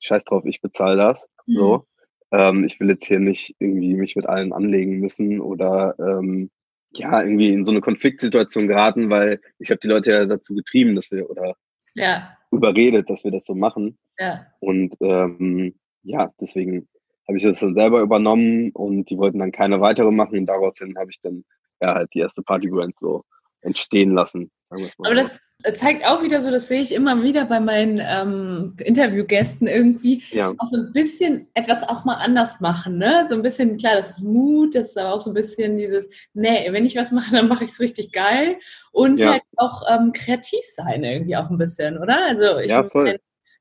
[0.00, 1.26] scheiß drauf, ich bezahle das.
[1.46, 1.54] Mhm.
[1.54, 1.86] So.
[2.32, 6.50] Ähm, ich will jetzt hier nicht irgendwie mich mit allen anlegen müssen oder ähm,
[6.92, 10.94] ja, irgendwie in so eine Konfliktsituation geraten, weil ich habe die Leute ja dazu getrieben,
[10.94, 11.56] dass wir oder
[11.94, 12.32] ja.
[12.50, 13.98] überredet, dass wir das so machen.
[14.18, 14.46] Ja.
[14.60, 16.88] Und ähm, ja, deswegen
[17.28, 20.80] habe ich das dann selber übernommen und die wollten dann keine weitere machen und daraus
[20.80, 21.44] habe ich dann
[21.80, 23.24] ja halt die erste Partybrand so
[23.62, 24.50] entstehen lassen.
[24.70, 25.38] Aber das
[25.74, 30.52] zeigt auch wieder so, das sehe ich immer wieder bei meinen ähm, Interviewgästen irgendwie, ja.
[30.58, 33.24] auch so ein bisschen etwas auch mal anders machen, ne?
[33.28, 36.08] So ein bisschen, klar, das ist Mut, das ist aber auch so ein bisschen dieses,
[36.34, 38.58] nee, wenn ich was mache, dann mache ich es richtig geil
[38.92, 39.32] und ja.
[39.32, 42.26] halt auch ähm, kreativ sein irgendwie auch ein bisschen, oder?
[42.26, 43.18] Also ich ja, voll.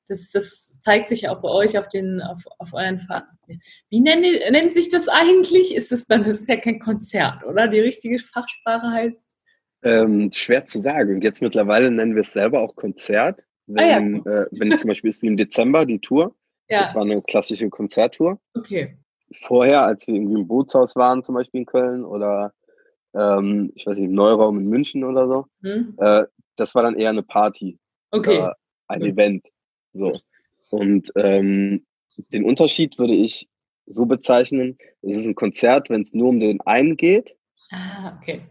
[0.08, 3.38] Das, das zeigt sich ja auch bei euch auf den, auf, auf euren Fahrten.
[3.90, 5.76] Wie nennt, nennt sich das eigentlich?
[5.76, 7.68] Ist es dann, das ist ja kein Konzert, oder?
[7.68, 9.38] Die richtige Fachsprache heißt?
[9.84, 11.22] Ähm, schwer zu sagen.
[11.22, 13.42] Jetzt mittlerweile nennen wir es selber auch Konzert.
[13.68, 14.42] Wenn, ah, ja.
[14.44, 16.36] äh, wenn zum Beispiel ist wie im Dezember die Tour.
[16.70, 16.82] Ja.
[16.82, 18.40] Das war eine klassische Konzerttour.
[18.56, 18.98] Okay.
[19.42, 22.54] Vorher, als wir irgendwie im Bootshaus waren, zum Beispiel in Köln oder
[23.16, 25.96] ähm, ich weiß nicht, im Neuraum in München oder so, hm.
[25.98, 26.26] äh,
[26.58, 27.80] das war dann eher eine Party.
[28.12, 28.50] Okay.
[28.88, 29.12] ein okay.
[29.12, 29.46] Event.
[29.96, 30.14] So.
[30.70, 31.86] Und ähm,
[32.32, 33.48] den Unterschied würde ich
[33.88, 37.36] so bezeichnen, es ist ein Konzert, wenn es nur um den einen geht.
[37.72, 38.42] Ah, okay.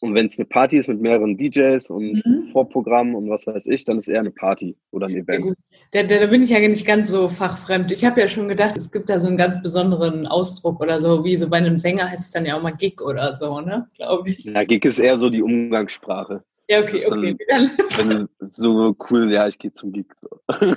[0.00, 2.50] Und wenn es eine Party ist mit mehreren DJs und mhm.
[2.52, 5.54] Vorprogramm und was weiß ich, dann ist eher eine Party oder ein Event.
[5.94, 7.90] Ja, da, da, bin ich ja nicht ganz so fachfremd.
[7.90, 11.24] Ich habe ja schon gedacht, es gibt da so einen ganz besonderen Ausdruck oder so,
[11.24, 13.88] wie so bei einem Sänger heißt es dann ja auch mal Gig oder so, ne?
[13.96, 14.44] Glaube ich.
[14.44, 16.44] Ja, Gig ist eher so die Umgangssprache.
[16.68, 17.36] Ja, okay, okay.
[17.48, 20.06] Dann, wenn so cool, ja, ich gehe zum Gig.
[20.20, 20.40] So.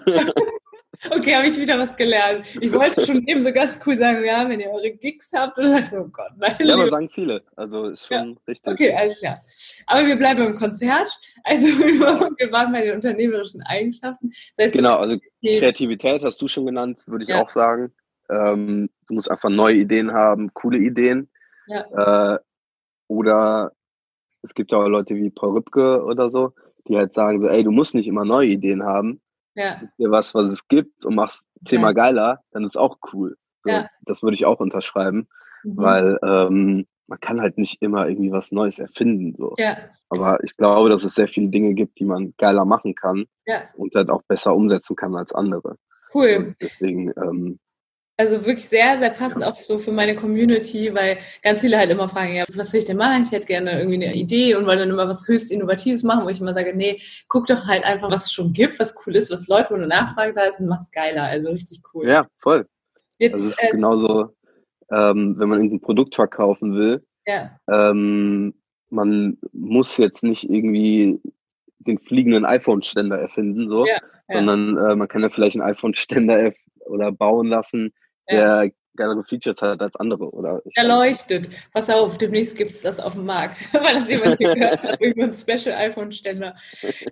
[1.12, 2.48] Okay, habe ich wieder was gelernt.
[2.60, 5.84] Ich wollte schon eben so ganz cool sagen, ja, wenn ihr eure Gigs habt, dann
[5.84, 6.56] so, oh Gott, nein.
[6.60, 7.44] Ja, aber sagen viele.
[7.56, 8.36] Also ist schon ja.
[8.48, 8.74] richtig.
[8.74, 9.40] Okay, alles klar.
[9.86, 11.12] Aber wir bleiben im Konzert.
[11.44, 11.68] Also
[12.38, 14.32] wir waren bei den unternehmerischen Eigenschaften.
[14.56, 17.44] Das heißt, genau, also Kreativität hast du schon genannt, würde ich ja.
[17.44, 17.94] auch sagen.
[18.30, 21.30] Ähm, du musst einfach neue Ideen haben, coole Ideen.
[21.68, 22.36] Ja.
[22.36, 22.40] Äh,
[23.08, 23.72] oder
[24.42, 26.54] es gibt ja auch Leute wie Paul Rübke oder so,
[26.88, 29.22] die halt sagen so, ey, du musst nicht immer neue Ideen haben
[29.58, 29.82] ja.
[29.98, 32.04] dir was, was es gibt und machst zehnmal ja.
[32.04, 33.36] geiler, dann ist auch cool.
[33.64, 33.90] So, ja.
[34.04, 35.28] Das würde ich auch unterschreiben,
[35.64, 35.78] mhm.
[35.78, 39.34] weil ähm, man kann halt nicht immer irgendwie was Neues erfinden.
[39.38, 39.56] So.
[39.58, 39.78] Ja.
[40.10, 43.64] Aber ich glaube, dass es sehr viele Dinge gibt, die man geiler machen kann ja.
[43.76, 45.78] und halt auch besser umsetzen kann als andere.
[46.14, 46.36] Cool.
[46.38, 47.60] Und deswegen ähm,
[48.18, 52.10] also wirklich sehr, sehr passend auch so für meine Community, weil ganz viele halt immer
[52.10, 53.24] fragen, ja, was will ich denn machen?
[53.24, 56.30] Ich hätte gerne irgendwie eine Idee und wollen dann immer was höchst Innovatives machen, wo
[56.30, 59.32] ich immer sage, nee, guck doch halt einfach, was es schon gibt, was cool ist,
[59.32, 61.24] was läuft, wo eine Nachfrage da ist und mach's geiler.
[61.24, 62.08] Also richtig cool.
[62.08, 62.68] Ja, voll.
[63.20, 64.32] Jetzt, das ist äh, genauso
[64.92, 67.60] ähm, wenn man irgendein Produkt verkaufen will, ja.
[67.70, 68.54] ähm,
[68.90, 71.20] man muss jetzt nicht irgendwie
[71.80, 73.98] den fliegenden iPhone-Ständer erfinden, so, ja,
[74.30, 74.36] ja.
[74.36, 76.54] sondern äh, man kann ja vielleicht einen iPhone-Ständer
[76.86, 77.94] oder bauen lassen,
[78.30, 80.30] der geilere Features hat als andere.
[80.32, 81.50] Oder Erleuchtet.
[81.72, 85.32] Pass auf, demnächst gibt es das auf dem Markt, weil das jemand gehört hat, irgendein
[85.32, 86.56] Special iPhone-Ständer.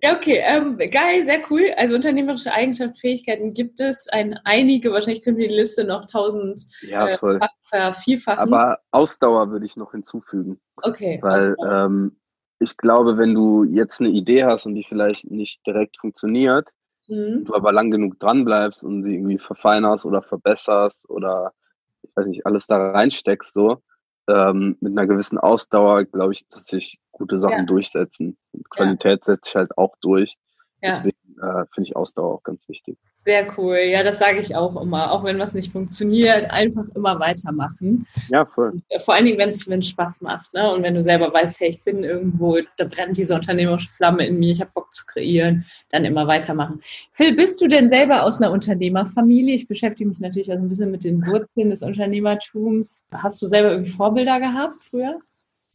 [0.04, 1.62] Ja, okay, ähm, geil, sehr cool.
[1.78, 6.66] Also unternehmerische Eigenschaften, Fähigkeiten gibt es ein, einige, wahrscheinlich können wir die Liste noch tausend
[6.82, 8.40] ja, äh, vervielfachen.
[8.40, 10.60] Aber Ausdauer würde ich noch hinzufügen.
[10.82, 11.20] Okay.
[11.22, 12.18] Weil ähm,
[12.60, 16.70] ich glaube, wenn du jetzt eine Idee hast und die vielleicht nicht direkt funktioniert,
[17.08, 17.46] mhm.
[17.46, 21.54] du aber lang genug dran bleibst und sie irgendwie verfeinerst oder verbesserst oder
[22.02, 23.82] ich weiß nicht, alles da reinsteckst, so,
[24.28, 27.66] ähm, mit einer gewissen Ausdauer, glaube ich, dass sich gute Sachen ja.
[27.66, 28.38] durchsetzen.
[28.52, 29.34] Und Qualität ja.
[29.34, 30.36] setzt sich halt auch durch.
[30.82, 30.90] Ja.
[30.90, 32.98] Deswegen äh, finde ich Ausdauer auch ganz wichtig.
[33.16, 33.78] Sehr cool.
[33.78, 35.12] Ja, das sage ich auch immer.
[35.12, 38.06] Auch wenn was nicht funktioniert, einfach immer weitermachen.
[38.30, 38.70] Ja, voll.
[38.70, 40.54] Und äh, vor allen Dingen, wenn es Spaß macht.
[40.54, 40.72] Ne?
[40.72, 44.38] Und wenn du selber weißt, hey, ich bin irgendwo, da brennt diese unternehmerische Flamme in
[44.38, 46.80] mir, ich habe Bock zu kreieren, dann immer weitermachen.
[47.14, 49.56] Phil, bist du denn selber aus einer Unternehmerfamilie?
[49.56, 53.06] Ich beschäftige mich natürlich auch so ein bisschen mit den Wurzeln des Unternehmertums.
[53.12, 55.20] Hast du selber irgendwie Vorbilder gehabt früher?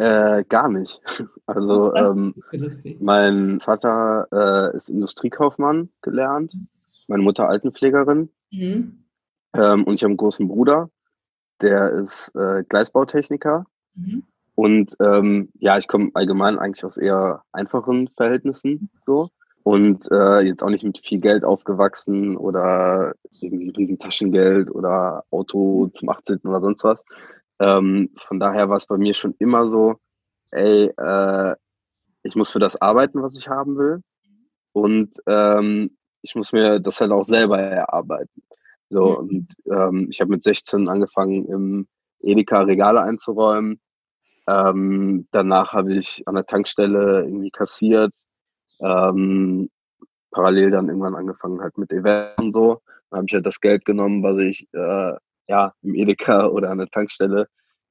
[0.01, 1.01] Äh, gar nicht.
[1.47, 2.35] Also ähm,
[3.01, 6.57] mein Vater äh, ist Industriekaufmann gelernt,
[7.09, 9.05] meine Mutter Altenpflegerin mhm.
[9.53, 10.91] ähm, und ich habe einen großen Bruder,
[11.61, 13.67] der ist äh, Gleisbautechniker.
[13.97, 14.23] Mhm.
[14.55, 19.31] Und ähm, ja, ich komme allgemein eigentlich aus eher einfachen Verhältnissen so
[19.65, 25.89] und äh, jetzt auch nicht mit viel Geld aufgewachsen oder irgendwie riesen Taschengeld oder Auto
[25.89, 26.39] zum 18.
[26.45, 27.05] oder sonst was,
[27.61, 29.97] ähm, von daher war es bei mir schon immer so,
[30.51, 31.55] ey, äh,
[32.23, 34.03] ich muss für das arbeiten, was ich haben will.
[34.73, 38.43] Und ähm, ich muss mir das halt auch selber erarbeiten.
[38.89, 41.89] So, und ähm, ich habe mit 16 angefangen, im
[42.21, 43.81] Edeka Regale einzuräumen.
[44.49, 48.15] Ähm, danach habe ich an der Tankstelle irgendwie kassiert.
[48.81, 49.71] Ähm,
[50.31, 52.81] parallel dann irgendwann angefangen halt mit Events und so.
[53.11, 55.15] Dann habe ich halt das Geld genommen, was ich äh,
[55.51, 57.49] ja, im Edeka oder an der Tankstelle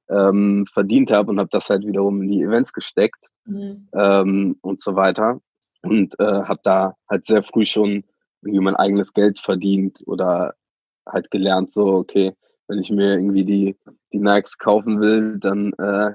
[0.08, 3.86] ähm, verdient habe und habe das halt wiederum in die Events gesteckt mhm.
[3.92, 5.40] ähm, und so weiter.
[5.82, 8.04] Und äh, habe da halt sehr früh schon
[8.42, 10.54] irgendwie mein eigenes Geld verdient oder
[11.06, 12.32] halt gelernt, so, okay,
[12.66, 13.76] wenn ich mir irgendwie die,
[14.12, 16.12] die Nikes kaufen will, dann äh,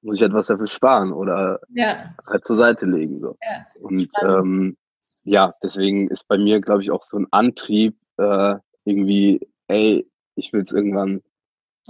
[0.00, 2.14] muss ich etwas dafür sparen oder ja.
[2.26, 3.20] halt zur Seite legen.
[3.20, 3.36] So.
[3.42, 3.64] Ja.
[3.80, 4.76] Und ähm,
[5.24, 10.06] ja, deswegen ist bei mir, glaube ich, auch so ein Antrieb, äh, irgendwie, ey,
[10.36, 11.22] ich will es irgendwann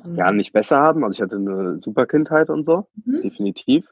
[0.04, 1.04] ja nicht besser haben.
[1.04, 3.22] Also ich hatte eine super Kindheit und so, mhm.
[3.22, 3.86] definitiv.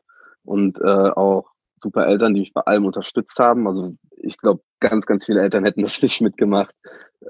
[0.44, 1.50] Und äh, auch
[1.82, 3.66] super Eltern, die mich bei allem unterstützt haben.
[3.66, 6.74] Also ich glaube, ganz, ganz viele Eltern hätten das nicht mitgemacht.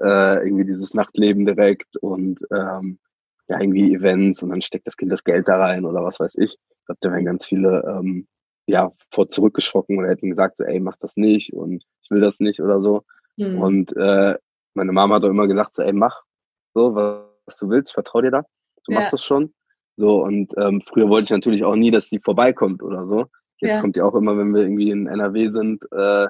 [0.01, 2.99] Äh, irgendwie dieses Nachtleben direkt und ähm,
[3.47, 6.35] ja, irgendwie Events und dann steckt das Kind das Geld da rein oder was weiß
[6.37, 6.53] ich.
[6.53, 8.27] Ich glaube, da wären ganz viele ähm,
[8.65, 12.39] ja vor zurückgeschrocken oder hätten gesagt, so, ey, mach das nicht und ich will das
[12.39, 13.03] nicht oder so.
[13.37, 13.61] Mhm.
[13.61, 14.35] Und äh,
[14.73, 16.23] meine Mama hat auch immer gesagt, so, ey, mach
[16.75, 18.45] so, was du willst, vertrau dir da
[18.85, 18.99] du ja.
[18.99, 19.53] machst das schon.
[19.97, 23.25] So, und ähm, früher wollte ich natürlich auch nie, dass sie vorbeikommt oder so.
[23.59, 23.81] Jetzt ja.
[23.81, 26.27] kommt die auch immer, wenn wir irgendwie in NRW sind, äh,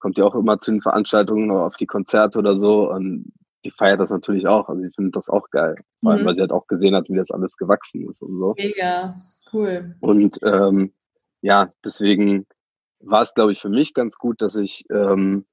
[0.00, 3.32] kommt die auch immer zu den Veranstaltungen oder auf die Konzerte oder so und
[3.64, 4.68] die feiert das natürlich auch.
[4.68, 5.76] Also sie findet das auch geil.
[6.00, 6.26] Vor allem, mhm.
[6.26, 8.54] weil sie halt auch gesehen hat, wie das alles gewachsen ist und so.
[8.56, 9.14] Mega,
[9.52, 9.96] cool.
[10.00, 10.92] Und ähm,
[11.42, 12.46] ja, deswegen
[13.00, 15.46] war es, glaube ich, für mich ganz gut, dass ich ähm,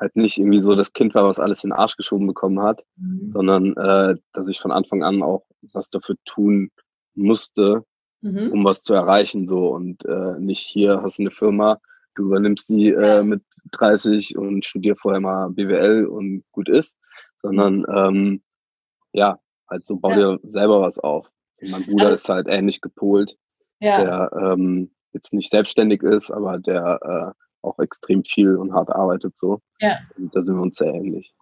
[0.00, 2.84] halt nicht irgendwie so das Kind war, was alles in den Arsch geschoben bekommen hat,
[2.96, 3.32] mhm.
[3.32, 6.70] sondern äh, dass ich von Anfang an auch was dafür tun
[7.14, 7.84] musste,
[8.22, 8.50] mhm.
[8.50, 9.46] um was zu erreichen.
[9.46, 11.78] So und äh, nicht hier hast du eine Firma,
[12.14, 16.96] du übernimmst die äh, mit 30 und studier vorher mal BWL und gut ist,
[17.42, 18.42] sondern ähm,
[19.12, 20.16] ja, halt so bau ja.
[20.16, 21.30] dir selber was auf.
[21.60, 23.36] Und mein Bruder also, ist halt ähnlich gepolt,
[23.80, 24.02] ja.
[24.02, 29.36] der ähm, jetzt nicht selbstständig ist, aber der äh, auch extrem viel und hart arbeitet
[29.36, 29.60] so.
[29.80, 29.98] Ja.
[30.16, 31.32] Und da sind wir uns sehr ähnlich.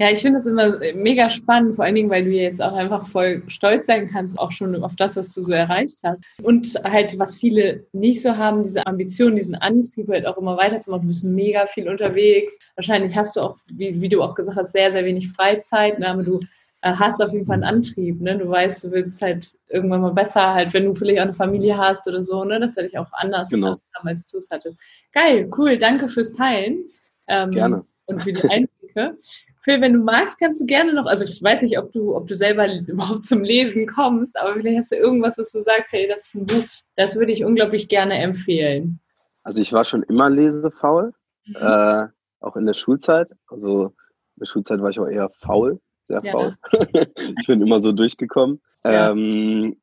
[0.00, 3.04] Ja, ich finde das immer mega spannend, vor allen Dingen, weil du jetzt auch einfach
[3.04, 6.24] voll stolz sein kannst, auch schon auf das, was du so erreicht hast.
[6.42, 11.02] Und halt, was viele nicht so haben, diese Ambition, diesen Antrieb halt auch immer weiterzumachen.
[11.02, 12.58] Du bist mega viel unterwegs.
[12.76, 16.02] Wahrscheinlich hast du auch, wie, wie du auch gesagt hast, sehr, sehr wenig Freizeit.
[16.02, 16.40] Aber du
[16.82, 18.20] hast auf jeden Fall einen Antrieb.
[18.20, 18.38] Ne?
[18.38, 21.76] Du weißt, du willst halt irgendwann mal besser, halt, wenn du vielleicht auch eine Familie
[21.76, 22.58] hast oder so, ne?
[22.58, 23.80] Das werde ich auch anders genau.
[23.94, 24.78] haben, als du es hattest.
[25.12, 26.84] Geil, cool, danke fürs Teilen.
[27.28, 27.84] Ähm, Gerne.
[28.06, 29.16] Und für die Einblicke.
[29.62, 32.26] Phil, wenn du magst, kannst du gerne noch, also ich weiß nicht, ob du, ob
[32.26, 36.08] du selber überhaupt zum Lesen kommst, aber vielleicht hast du irgendwas, was du sagst, hey,
[36.08, 36.64] das ist ein Buch,
[36.96, 39.00] das würde ich unglaublich gerne empfehlen.
[39.42, 41.12] Also ich war schon immer lesefaul,
[41.46, 41.56] mhm.
[41.56, 42.06] äh,
[42.40, 43.30] auch in der Schulzeit.
[43.48, 45.78] Also in der Schulzeit war ich auch eher faul,
[46.10, 46.32] sehr ja.
[46.32, 46.56] faul.
[47.38, 48.60] ich bin immer so durchgekommen.
[48.84, 49.10] Ja.
[49.10, 49.76] Ähm,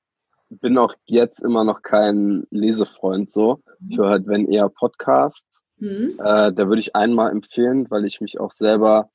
[0.50, 3.62] bin auch jetzt immer noch kein Lesefreund so.
[3.80, 3.90] Mhm.
[3.90, 5.62] Ich höre halt, wenn eher Podcasts.
[5.78, 6.10] Mhm.
[6.20, 9.10] Äh, da würde ich einmal empfehlen, weil ich mich auch selber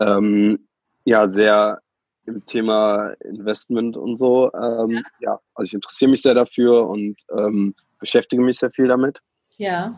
[0.00, 0.68] ähm,
[1.04, 1.80] ja sehr
[2.26, 5.02] im Thema Investment und so, ähm, ja.
[5.32, 5.40] ja.
[5.54, 9.20] also ich interessiere mich sehr dafür und ähm, beschäftige mich sehr viel damit.
[9.56, 9.90] Ja.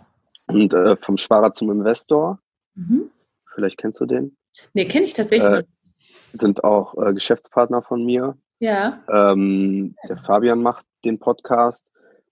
[0.47, 2.39] Und äh, vom Sparer zum Investor.
[2.75, 3.11] Mhm.
[3.55, 4.37] Vielleicht kennst du den?
[4.73, 5.65] Nee, kenne ich tatsächlich äh,
[6.33, 8.37] Sind auch äh, Geschäftspartner von mir.
[8.59, 9.03] Ja.
[9.09, 11.87] Ähm, der Fabian macht den Podcast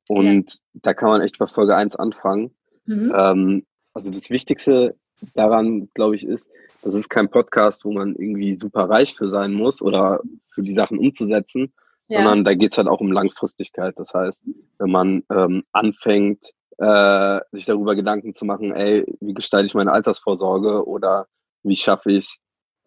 [0.08, 0.58] und ja.
[0.74, 2.54] da kann man echt bei Folge 1 anfangen.
[2.86, 3.12] Mhm.
[3.14, 4.96] Ähm, also das Wichtigste
[5.34, 6.50] daran, glaube ich, ist,
[6.82, 10.74] das ist kein Podcast, wo man irgendwie super reich für sein muss oder für die
[10.74, 11.72] Sachen umzusetzen,
[12.08, 12.18] ja.
[12.18, 13.94] sondern da geht es halt auch um Langfristigkeit.
[13.98, 14.42] Das heißt,
[14.78, 19.92] wenn man ähm, anfängt, äh, sich darüber Gedanken zu machen, ey, wie gestalte ich meine
[19.92, 21.26] Altersvorsorge oder
[21.62, 22.38] wie schaffe ich es,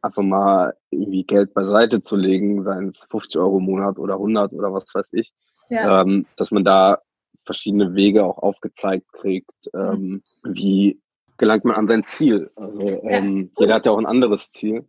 [0.05, 4.53] einfach mal irgendwie Geld beiseite zu legen, seien es 50 Euro im Monat oder 100
[4.53, 5.33] oder was weiß ich,
[5.69, 6.01] ja.
[6.01, 6.99] ähm, dass man da
[7.45, 10.99] verschiedene Wege auch aufgezeigt kriegt, ähm, wie
[11.37, 12.49] gelangt man an sein Ziel.
[12.55, 13.61] Also ähm, ja.
[13.61, 14.87] jeder hat ja auch ein anderes Ziel.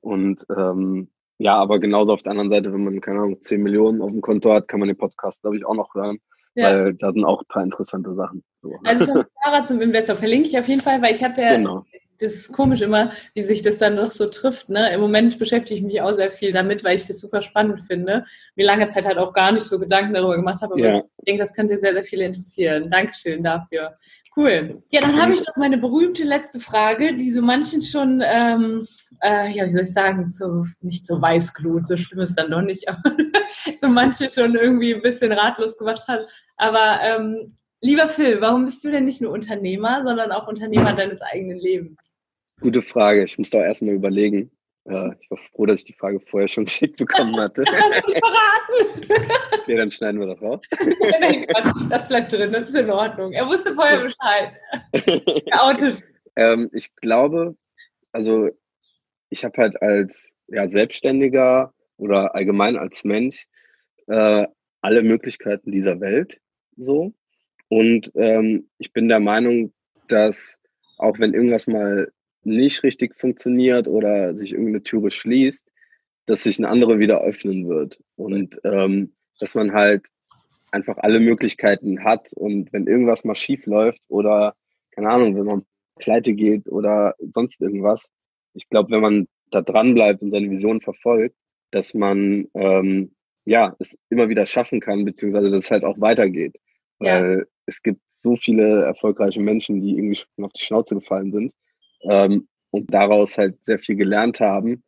[0.00, 4.00] Und ähm, ja, aber genauso auf der anderen Seite, wenn man, keine Ahnung, 10 Millionen
[4.00, 6.18] auf dem Konto hat, kann man den Podcast, glaube ich, auch noch hören.
[6.54, 6.68] Ja.
[6.68, 8.42] Weil da sind auch ein paar interessante Sachen.
[8.62, 8.74] So.
[8.84, 11.84] Also vom Fahrer zum Investor verlinke ich auf jeden Fall, weil ich habe ja genau
[12.22, 14.68] das ist komisch immer, wie sich das dann doch so trifft.
[14.68, 14.92] Ne?
[14.92, 18.24] Im Moment beschäftige ich mich auch sehr viel damit, weil ich das super spannend finde.
[18.56, 20.96] Mir lange Zeit halt auch gar nicht so Gedanken darüber gemacht habe, aber ja.
[20.96, 22.88] ich denke, das könnte sehr, sehr viele interessieren.
[22.88, 23.96] Dankeschön dafür.
[24.34, 24.82] Cool.
[24.90, 28.86] Ja, dann habe ich noch meine berühmte letzte Frage, die so manchen schon, ähm,
[29.20, 32.62] äh, ja, wie soll ich sagen, so, nicht so Weißglut, so schlimm ist dann doch
[32.62, 33.14] nicht, aber
[33.82, 36.26] so manche schon irgendwie ein bisschen ratlos gemacht hat.
[36.56, 37.52] Aber ähm,
[37.84, 42.14] Lieber Phil, warum bist du denn nicht nur Unternehmer, sondern auch Unternehmer deines eigenen Lebens?
[42.60, 43.24] Gute Frage.
[43.24, 44.52] Ich muss doch erstmal überlegen.
[44.84, 47.64] Äh, ich war froh, dass ich die Frage vorher schon geschickt bekommen hatte.
[47.64, 49.28] Das hast du nicht verraten.
[49.62, 50.60] Okay, dann schneiden wir das raus.
[51.20, 53.32] Nein, Gott, das bleibt drin, das ist in Ordnung.
[53.32, 54.56] Er wusste vorher Bescheid.
[55.46, 56.02] Geoutet.
[56.34, 57.56] Ähm, ich glaube,
[58.10, 58.48] also
[59.28, 63.46] ich habe halt als ja, Selbstständiger oder allgemein als Mensch
[64.08, 64.48] äh,
[64.80, 66.40] alle Möglichkeiten dieser Welt
[66.76, 67.14] so.
[67.72, 69.72] Und ähm, ich bin der Meinung,
[70.06, 70.58] dass
[70.98, 72.12] auch wenn irgendwas mal
[72.44, 75.66] nicht richtig funktioniert oder sich irgendeine Türe schließt,
[76.26, 77.98] dass sich eine andere wieder öffnen wird.
[78.14, 80.04] Und ähm, dass man halt
[80.70, 82.34] einfach alle Möglichkeiten hat.
[82.34, 84.52] Und wenn irgendwas mal schief läuft oder,
[84.90, 85.64] keine Ahnung, wenn man
[85.98, 88.10] pleite geht oder sonst irgendwas,
[88.52, 91.36] ich glaube, wenn man da dran bleibt und seine Vision verfolgt,
[91.70, 93.14] dass man ähm,
[93.46, 96.54] ja es immer wieder schaffen kann, beziehungsweise dass es halt auch weitergeht.
[97.02, 97.44] Weil ja.
[97.66, 101.52] es gibt so viele erfolgreiche Menschen, die irgendwie schon auf die Schnauze gefallen sind
[102.08, 104.82] ähm, und daraus halt sehr viel gelernt haben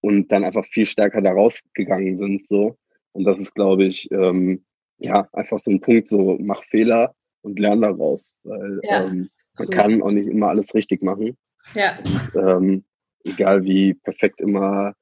[0.00, 2.48] und dann einfach viel stärker da rausgegangen sind.
[2.48, 2.76] So.
[3.12, 4.64] Und das ist, glaube ich, ähm,
[4.98, 8.26] ja, einfach so ein Punkt, so mach Fehler und lern daraus.
[8.42, 9.04] Weil ja.
[9.04, 9.28] ähm,
[9.58, 9.74] man cool.
[9.74, 11.36] kann auch nicht immer alles richtig machen.
[11.74, 11.98] Ja.
[11.98, 12.84] Und, ähm,
[13.24, 14.94] egal wie perfekt immer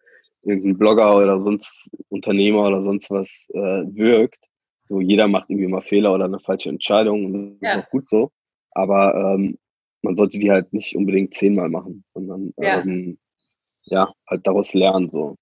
[0.43, 4.46] irgendein Blogger oder sonst Unternehmer oder sonst was äh, wirkt,
[4.89, 7.71] so jeder macht irgendwie mal Fehler oder eine falsche Entscheidung und das ja.
[7.79, 8.31] ist auch gut so.
[8.73, 9.59] Aber ähm,
[10.03, 13.19] man sollte die halt nicht unbedingt zehnmal machen, sondern ja, ähm,
[13.85, 15.37] ja halt daraus lernen so.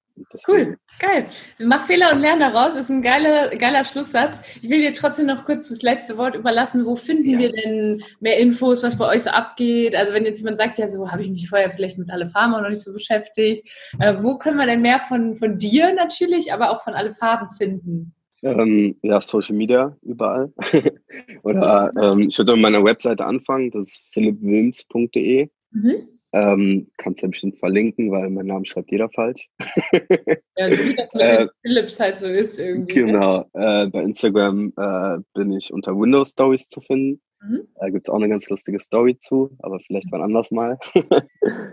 [0.47, 1.27] Cool, geil.
[1.59, 4.41] Mach Fehler und lern daraus, ist ein geiler, geiler Schlusssatz.
[4.63, 6.87] Ich will dir trotzdem noch kurz das letzte Wort überlassen.
[6.87, 7.39] Wo finden ja.
[7.41, 9.97] wir denn mehr Infos, was bei euch so abgeht?
[9.97, 12.53] Also wenn jetzt jemand sagt, ja, so habe ich mich vorher vielleicht mit alle Farben
[12.53, 13.69] noch nicht so beschäftigt.
[13.99, 17.49] Äh, wo können wir denn mehr von, von dir natürlich, aber auch von alle Farben
[17.51, 18.15] finden?
[18.45, 20.53] Ähm, ja, Social Media überall.
[21.43, 25.49] Oder ähm, ich würde mit meiner Webseite anfangen, das ist philippwilms.de.
[25.71, 26.09] Mhm.
[26.35, 29.49] Ähm, kannst du ja bestimmt verlinken, weil mein Name schreibt jeder falsch.
[30.57, 33.03] ja, so wie das mit äh, Philips halt so ist irgendwie.
[33.03, 33.13] Ne?
[33.13, 33.49] Genau.
[33.53, 37.21] Äh, bei Instagram äh, bin ich unter Windows Stories zu finden.
[37.47, 37.69] Mhm.
[37.79, 40.79] Da gibt es auch eine ganz lustige Story zu, aber vielleicht wann anders mal.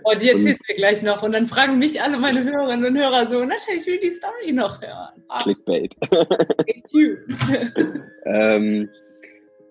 [0.03, 1.23] oh, die erzählst du mir gleich noch.
[1.23, 4.81] Und dann fragen mich alle meine Hörerinnen und Hörer so, natürlich will die Story noch
[4.81, 5.23] hören.
[5.29, 5.43] Ach.
[5.43, 5.95] Clickbait.
[8.25, 8.89] ähm,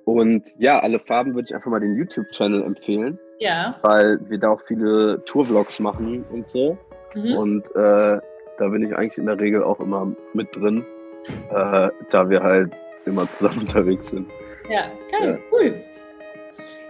[0.04, 3.18] und ja, alle Farben würde ich einfach mal den YouTube-Channel empfehlen.
[3.38, 3.74] Ja.
[3.82, 6.78] Weil wir da auch viele Tour-Vlogs machen und so.
[7.14, 7.36] Mhm.
[7.36, 8.18] Und äh,
[8.58, 10.84] da bin ich eigentlich in der Regel auch immer mit drin,
[11.50, 12.72] äh, da wir halt
[13.06, 14.28] immer zusammen unterwegs sind.
[14.68, 15.38] Ja, geil, ja.
[15.52, 15.74] cool.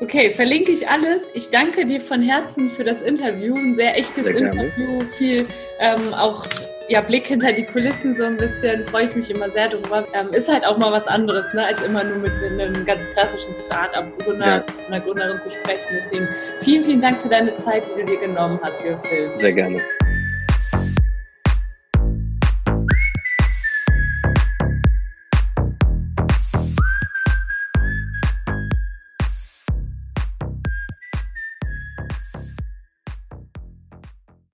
[0.00, 1.28] Okay, verlinke ich alles.
[1.35, 3.54] Ich danke dir von Herzen für das Interview.
[3.54, 4.99] Ein sehr echtes sehr Interview.
[5.18, 5.47] Viel
[5.78, 6.47] ähm, auch
[6.88, 8.84] ja, Blick hinter die Kulissen so ein bisschen.
[8.86, 10.07] Freue ich mich immer sehr drüber.
[10.12, 13.53] Ähm, ist halt auch mal was anderes, ne, als immer nur mit einem ganz klassischen
[13.53, 14.64] Start-up-Gründer, ja.
[14.88, 15.90] einer Gründerin zu sprechen.
[15.92, 16.28] Deswegen
[16.61, 18.99] vielen, vielen Dank für deine Zeit, die du dir genommen hast, Phil.
[19.36, 19.80] Sehr gerne.